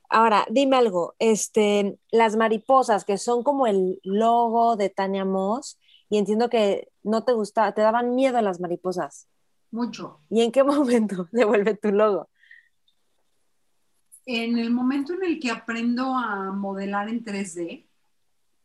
[0.08, 6.18] Ahora, dime algo, este, las mariposas, que son como el logo de Tania Moss, y
[6.18, 9.28] entiendo que no te gustaba, te daban miedo las mariposas.
[9.70, 10.18] Mucho.
[10.28, 12.28] ¿Y en qué momento se vuelve tu logo?
[14.26, 17.86] en el momento en el que aprendo a modelar en 3D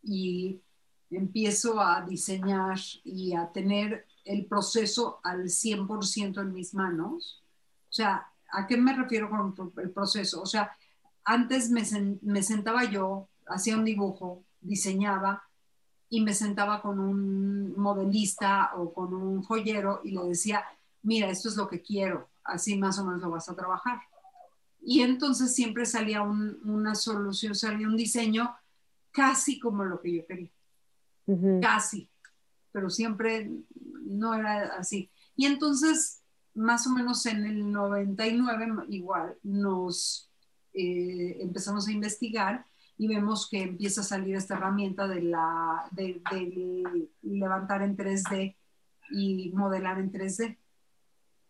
[0.03, 0.61] y
[1.09, 7.43] empiezo a diseñar y a tener el proceso al 100% en mis manos,
[7.89, 10.41] o sea, ¿a qué me refiero con el proceso?
[10.41, 10.71] O sea,
[11.23, 11.83] antes me,
[12.21, 15.43] me sentaba yo, hacía un dibujo, diseñaba
[16.09, 20.63] y me sentaba con un modelista o con un joyero y le decía,
[21.03, 23.99] mira, esto es lo que quiero, así más o menos lo vas a trabajar
[24.87, 28.55] y entonces siempre salía una solución, salía un diseño
[29.09, 30.51] casi como lo que yo quería.
[31.59, 32.07] Casi,
[32.71, 33.49] pero siempre
[34.03, 35.09] no era así.
[35.35, 36.21] Y entonces,
[36.55, 40.31] más o menos en el 99, igual, nos
[40.73, 42.65] eh, empezamos a investigar
[42.97, 46.21] y vemos que empieza a salir esta herramienta de, la, de
[47.21, 48.55] levantar en 3D
[49.11, 50.57] y modelar en 3D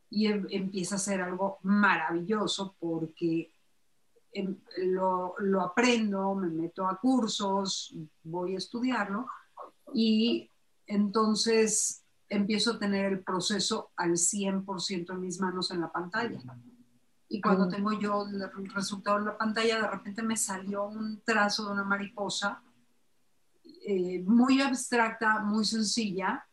[0.09, 3.51] y em, empieza a ser algo maravilloso porque
[4.31, 9.27] em, lo, lo, aprendo, me meto a cursos, voy a estudiarlo
[9.93, 10.49] y
[10.87, 16.39] entonces empiezo a tener el proceso al 100% en mis manos en la pantalla.
[17.27, 21.65] Y cuando tengo yo el resultado en la pantalla, de repente me salió un trazo
[21.65, 22.61] de una mariposa
[23.63, 26.47] eh, muy abstracta, muy sencilla,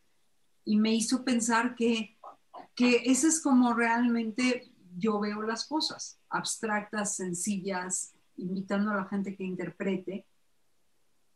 [0.64, 2.16] y me hizo pensar que
[2.74, 9.36] que ese es como realmente yo veo las cosas, abstractas, sencillas, invitando a la gente
[9.36, 10.26] que interprete.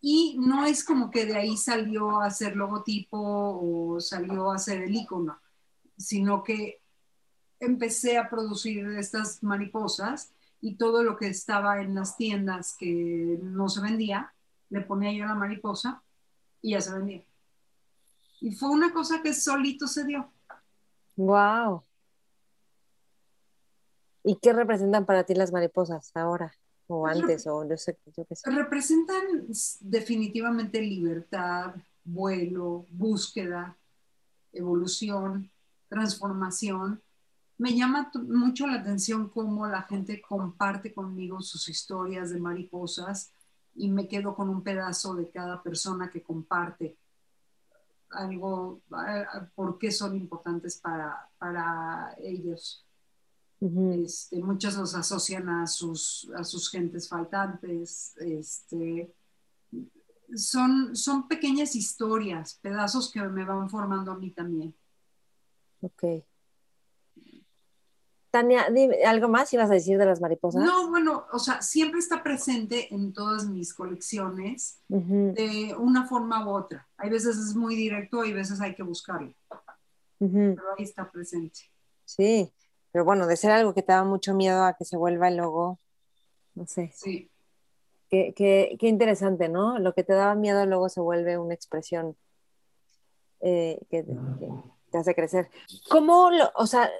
[0.08, 4.82] Y no es como que de ahí salió a hacer logotipo o salió a hacer
[4.82, 5.36] el icono,
[5.98, 6.80] sino que
[7.58, 10.30] empecé a producir estas mariposas
[10.60, 14.32] y todo lo que estaba en las tiendas que no se vendía,
[14.68, 16.04] le ponía yo la mariposa
[16.62, 17.24] y ya se vendía.
[18.40, 20.30] Y fue una cosa que solito se dio.
[21.16, 21.82] Wow.
[24.22, 26.56] ¿Y qué representan para ti las mariposas ahora?
[26.88, 28.50] O antes, o yo sé, yo qué sé.
[28.50, 29.48] Representan
[29.80, 31.74] definitivamente libertad,
[32.04, 33.76] vuelo, búsqueda,
[34.52, 35.50] evolución,
[35.88, 37.02] transformación.
[37.58, 43.32] Me llama mucho la atención cómo la gente comparte conmigo sus historias de mariposas
[43.74, 46.96] y me quedo con un pedazo de cada persona que comparte
[48.10, 48.80] algo,
[49.54, 52.85] por qué son importantes para, para ellos.
[53.60, 58.16] Este, muchos los asocian a sus, a sus gentes faltantes.
[58.18, 59.14] Este,
[60.34, 64.74] son, son pequeñas historias, pedazos que me van formando a mí también.
[65.80, 66.04] Ok.
[68.30, 68.66] Tania,
[69.06, 70.62] ¿algo más ibas a decir de las mariposas?
[70.62, 76.50] No, bueno, o sea, siempre está presente en todas mis colecciones de una forma u
[76.50, 76.86] otra.
[76.98, 79.32] Hay veces es muy directo, hay veces hay que buscarlo.
[80.18, 81.60] Pero ahí está presente.
[82.04, 82.52] Sí,
[82.96, 85.36] pero bueno, de ser algo que te da mucho miedo a que se vuelva el
[85.36, 85.78] logo,
[86.54, 86.92] no sé.
[86.94, 87.30] Sí.
[88.08, 89.78] Qué, qué, qué interesante, ¿no?
[89.78, 92.16] Lo que te daba miedo luego se vuelve una expresión
[93.40, 94.06] eh, que
[94.90, 95.50] te hace crecer.
[95.90, 96.90] ¿Cómo, o sea,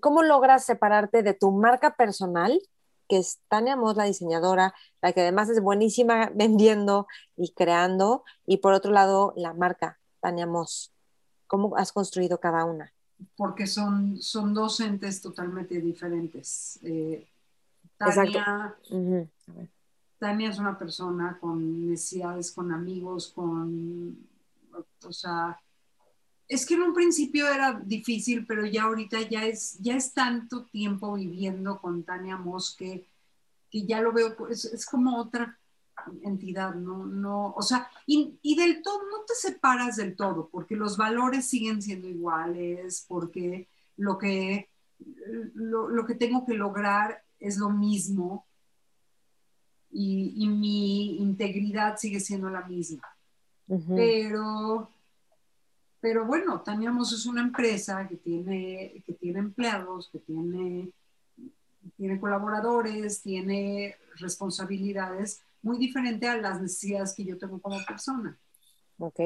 [0.00, 2.60] ¿Cómo logras separarte de tu marca personal,
[3.08, 8.58] que es Tania Moss, la diseñadora, la que además es buenísima vendiendo y creando, y
[8.58, 10.94] por otro lado, la marca Tania Moss?
[11.48, 12.91] ¿Cómo has construido cada una?
[13.36, 16.78] Porque son, son dos entes totalmente diferentes.
[16.82, 17.28] Eh,
[17.96, 18.76] Tania,
[20.18, 24.16] Tania es una persona con necesidades, con amigos, con,
[25.04, 25.60] o sea,
[26.48, 30.66] es que en un principio era difícil, pero ya ahorita ya es, ya es tanto
[30.66, 33.08] tiempo viviendo con Tania Mosque
[33.70, 35.58] que ya lo veo, es, es como otra
[36.22, 37.06] entidad, ¿no?
[37.06, 41.82] no o sea, y, del todo, no te separas del todo, porque los valores siguen
[41.82, 44.68] siendo iguales, porque lo que,
[45.54, 48.46] lo, que tengo que lograr es lo mismo
[49.90, 53.06] y, y mi integridad sigue siendo la misma.
[53.88, 54.90] Pero
[56.02, 60.90] pero bueno, Taniamos es una empresa que tiene, que tiene empleados, que tiene,
[61.96, 68.38] tiene colaboradores, tiene responsabilidades muy diferentes a las necesidades que yo tengo como persona.
[68.98, 69.20] Ok.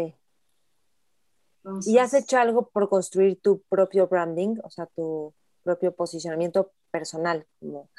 [1.85, 5.35] ¿Y has hecho algo por construir tu propio branding, o sea, tu
[5.65, 7.45] propio posicionamiento personal?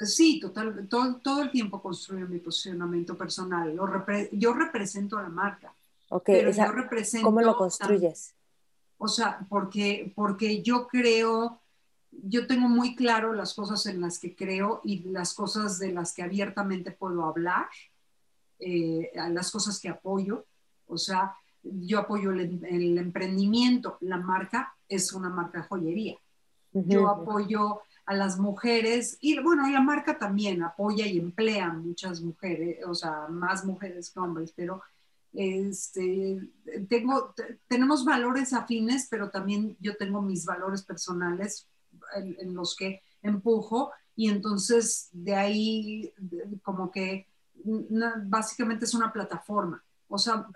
[0.00, 3.76] Sí, total, todo, todo, el tiempo construyo mi posicionamiento personal.
[4.32, 5.74] yo represento a la marca.
[6.10, 8.34] Ok, pero yo represento ¿cómo lo construyes?
[8.96, 11.60] O sea, porque, porque yo creo,
[12.10, 16.14] yo tengo muy claro las cosas en las que creo y las cosas de las
[16.14, 17.68] que abiertamente puedo hablar,
[18.58, 20.46] eh, las cosas que apoyo.
[20.86, 26.16] O sea, yo apoyo el, emprendimiento, la marca es una marca joyería.
[26.72, 32.78] Yo apoyo a las mujeres y bueno, la marca también apoya y emplea muchas mujeres,
[32.86, 34.82] o sea, más mujeres que hombres, pero
[35.32, 36.40] este,
[36.88, 37.34] tengo,
[37.66, 41.66] tenemos valores afines, pero también yo tengo mis valores personales
[42.16, 46.12] en, los que empujo y entonces de ahí
[46.62, 47.26] como que
[48.24, 49.82] básicamente es una plataforma.
[50.08, 50.46] O sea,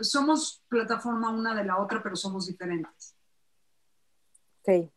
[0.00, 3.14] somos plataforma una de la otra, pero somos diferentes.
[4.62, 4.90] Ok.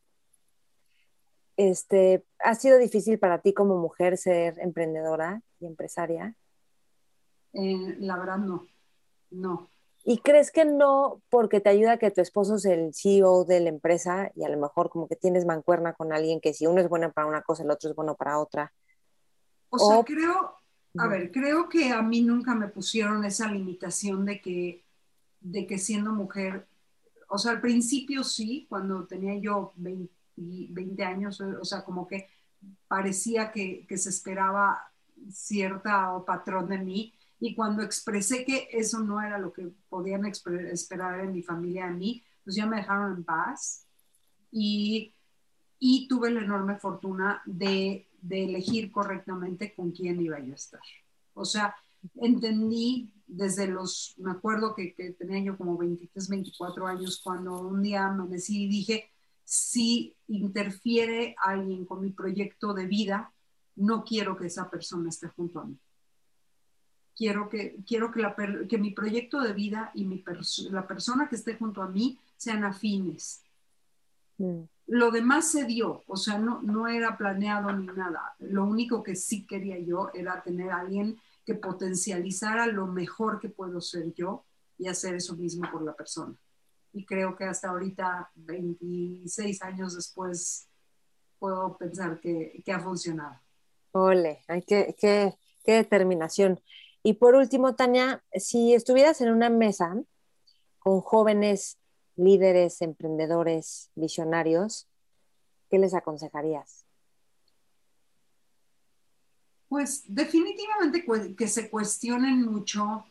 [1.56, 6.36] Este, ¿Ha sido difícil para ti como mujer ser emprendedora y empresaria?
[7.54, 8.68] Eh, la verdad no.
[9.30, 9.70] No.
[10.06, 13.70] ¿Y crees que no porque te ayuda que tu esposo es el CEO de la
[13.70, 16.90] empresa y a lo mejor como que tienes mancuerna con alguien que si uno es
[16.90, 18.74] bueno para una cosa, el otro es bueno para otra?
[19.70, 20.58] O, sea, creo,
[20.98, 24.84] a ver, creo que a mí nunca me pusieron esa limitación de que,
[25.40, 26.68] de que siendo mujer,
[27.30, 32.28] o sea, al principio sí, cuando tenía yo 20, años, o sea, como que
[32.88, 34.92] parecía que, que se esperaba
[35.32, 41.20] cierta patrón de mí, y cuando expresé que eso no era lo que podían esperar
[41.20, 43.86] en mi familia a mí, pues ya me dejaron en paz
[44.50, 45.14] y,
[45.78, 50.82] y tuve la enorme fortuna de, de, elegir correctamente con quién iba yo a estar.
[51.34, 51.76] O sea,
[52.16, 58.06] entendí desde los, me acuerdo que, tenía yo como 23, 24 años, cuando un día
[58.06, 59.10] amanecí y dije,
[59.44, 63.34] si interfiere alguien con mi proyecto de vida,
[63.76, 65.78] no quiero que esa persona esté junto a mí
[67.16, 70.24] quiero que, quiero que mi proyecto de vida y mi
[70.72, 73.44] la persona que esté junto a mí sean afines.
[74.38, 74.64] Mm.
[74.88, 78.36] Lo demás se dio, o sea, no, no era planeado ni nada.
[78.40, 83.50] Lo único que sí quería yo era tener a alguien que potencializara lo mejor que
[83.50, 84.46] puedo ser yo
[84.78, 86.36] y hacer eso mismo por la persona.
[86.92, 90.68] Y creo que hasta ahorita, 26 años después,
[91.40, 93.40] puedo pensar que, que ha funcionado.
[93.92, 96.62] Ole, hay que, qué, qué determinación.
[97.04, 99.96] Y por último, Tania, si estuvieras en una mesa
[100.80, 101.80] con jóvenes
[102.16, 104.88] líderes, emprendedores, visionarios,
[105.70, 106.86] ¿qué les aconsejarías?
[109.68, 111.06] Pues definitivamente
[111.36, 113.06] que se cuestionen mucho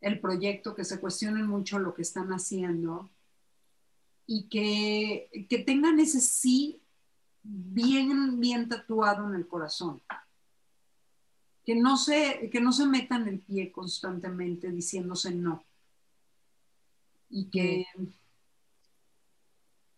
[0.00, 3.10] el proyecto, que se cuestionen mucho lo que están haciendo
[4.26, 6.80] y que, que tengan ese sí
[7.42, 10.00] bien, bien tatuado en el corazón.
[11.64, 15.64] Que no, se, que no se metan el pie constantemente diciéndose no.
[17.28, 17.84] Y que,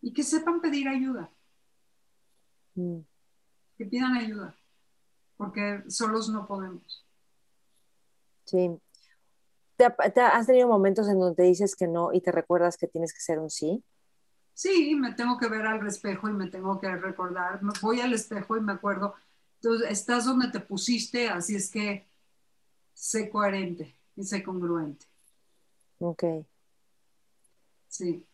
[0.01, 1.31] y que sepan pedir ayuda.
[2.75, 2.99] Mm.
[3.77, 4.55] Que pidan ayuda.
[5.37, 7.05] Porque solos no podemos.
[8.45, 8.79] Sí.
[9.77, 9.85] ¿Te,
[10.21, 13.21] has tenido momentos en donde te dices que no y te recuerdas que tienes que
[13.21, 13.81] ser un sí?
[14.53, 17.61] Sí, me tengo que ver al espejo y me tengo que recordar.
[17.81, 19.15] Voy al espejo y me acuerdo.
[19.61, 22.05] Entonces, estás donde te pusiste, así es que
[22.93, 25.05] sé coherente y sé congruente.
[25.99, 26.23] Ok.
[27.89, 28.25] Sí.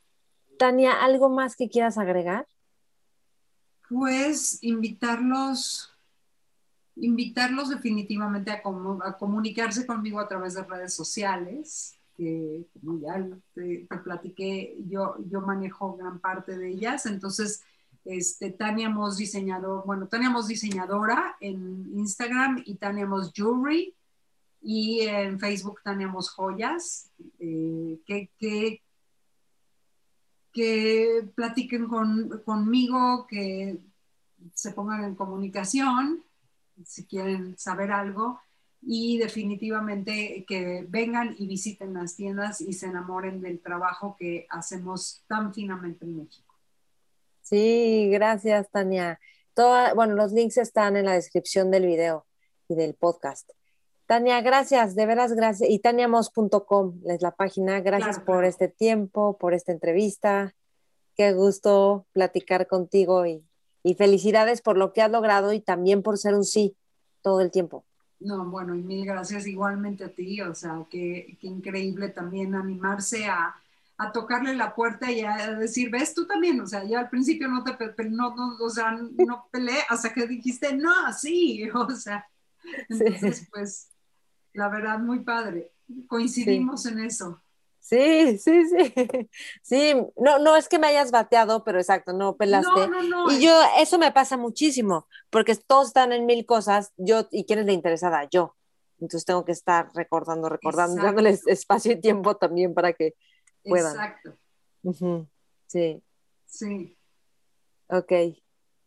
[0.59, 2.47] Tania, ¿algo más que quieras agregar?
[3.89, 5.91] Pues invitarlos,
[6.95, 8.61] invitarlos definitivamente a,
[9.03, 15.41] a comunicarse conmigo a través de redes sociales que como ya te, platiqué, yo, yo
[15.41, 17.63] manejo gran parte de ellas, entonces
[18.05, 23.93] este, Tania Moss diseñador, bueno, Tania Moss diseñadora en Instagram y Tania Moss Jewelry
[24.61, 28.81] y en Facebook Tania Moss Joyas, eh, que, que,
[30.55, 33.77] que, platiquen con, conmigo, que
[34.53, 36.23] se pongan en comunicación
[36.85, 38.39] si quieren saber algo
[38.81, 45.23] y definitivamente que vengan y visiten las tiendas y se enamoren del trabajo que hacemos
[45.27, 46.55] tan finamente en México.
[47.41, 49.19] Sí, gracias Tania.
[49.93, 52.25] bueno, los links están en la descripción del video
[52.69, 53.49] y del podcast.
[54.05, 55.69] Tania, gracias, de veras gracias.
[55.69, 57.81] Y taniamos.com es la página.
[57.81, 60.53] Gracias por este tiempo, por esta entrevista.
[61.15, 63.43] Qué gusto platicar contigo y,
[63.83, 66.75] y felicidades por lo que has logrado y también por ser un sí
[67.21, 67.85] todo el tiempo.
[68.19, 73.55] No, bueno, y mil gracias igualmente a ti, o sea, qué, increíble también animarse a,
[74.13, 77.63] tocarle la puerta y a decir, ves tú también, o sea, yo al principio no
[77.63, 77.77] te,
[78.09, 82.27] no, no, o sea, no peleé hasta que dijiste, no, sí, o sea,
[82.89, 83.89] entonces pues,
[84.55, 85.71] la verdad, muy padre,
[86.07, 87.41] coincidimos en eso.
[87.79, 88.75] Sí, sí, sí.
[89.61, 92.67] Sí, no, no es que me hayas bateado, pero exacto, no pelaste.
[92.71, 93.31] No, no, no.
[93.31, 97.59] Y yo, eso me pasa muchísimo, porque todos están en mil cosas, yo, ¿y quién
[97.59, 98.27] es la interesada?
[98.31, 98.55] Yo.
[98.99, 103.15] Entonces tengo que estar recordando, recordando, dándoles espacio y tiempo también para que
[103.63, 103.91] puedan.
[103.91, 104.37] Exacto.
[105.67, 106.01] Sí.
[106.45, 106.97] Sí.
[107.87, 108.11] Ok.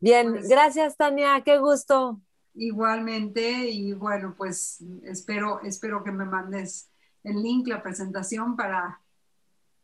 [0.00, 2.20] Bien, pues gracias Tania, qué gusto.
[2.60, 6.90] Igualmente, y bueno, pues espero, espero que me mandes
[7.22, 9.00] el link, la presentación para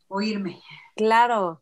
[0.09, 0.61] oírme.
[0.97, 1.61] Claro.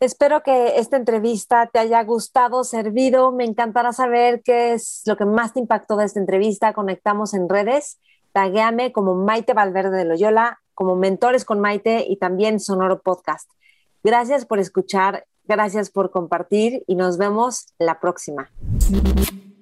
[0.00, 3.30] Espero que esta entrevista te haya gustado, servido.
[3.30, 6.72] Me encantará saber qué es lo que más te impactó de esta entrevista.
[6.72, 8.00] Conectamos en redes.
[8.32, 13.48] Taguéame como Maite Valverde de Loyola, como Mentores con Maite y también Sonoro Podcast.
[14.02, 18.50] Gracias por escuchar, gracias por compartir y nos vemos la próxima.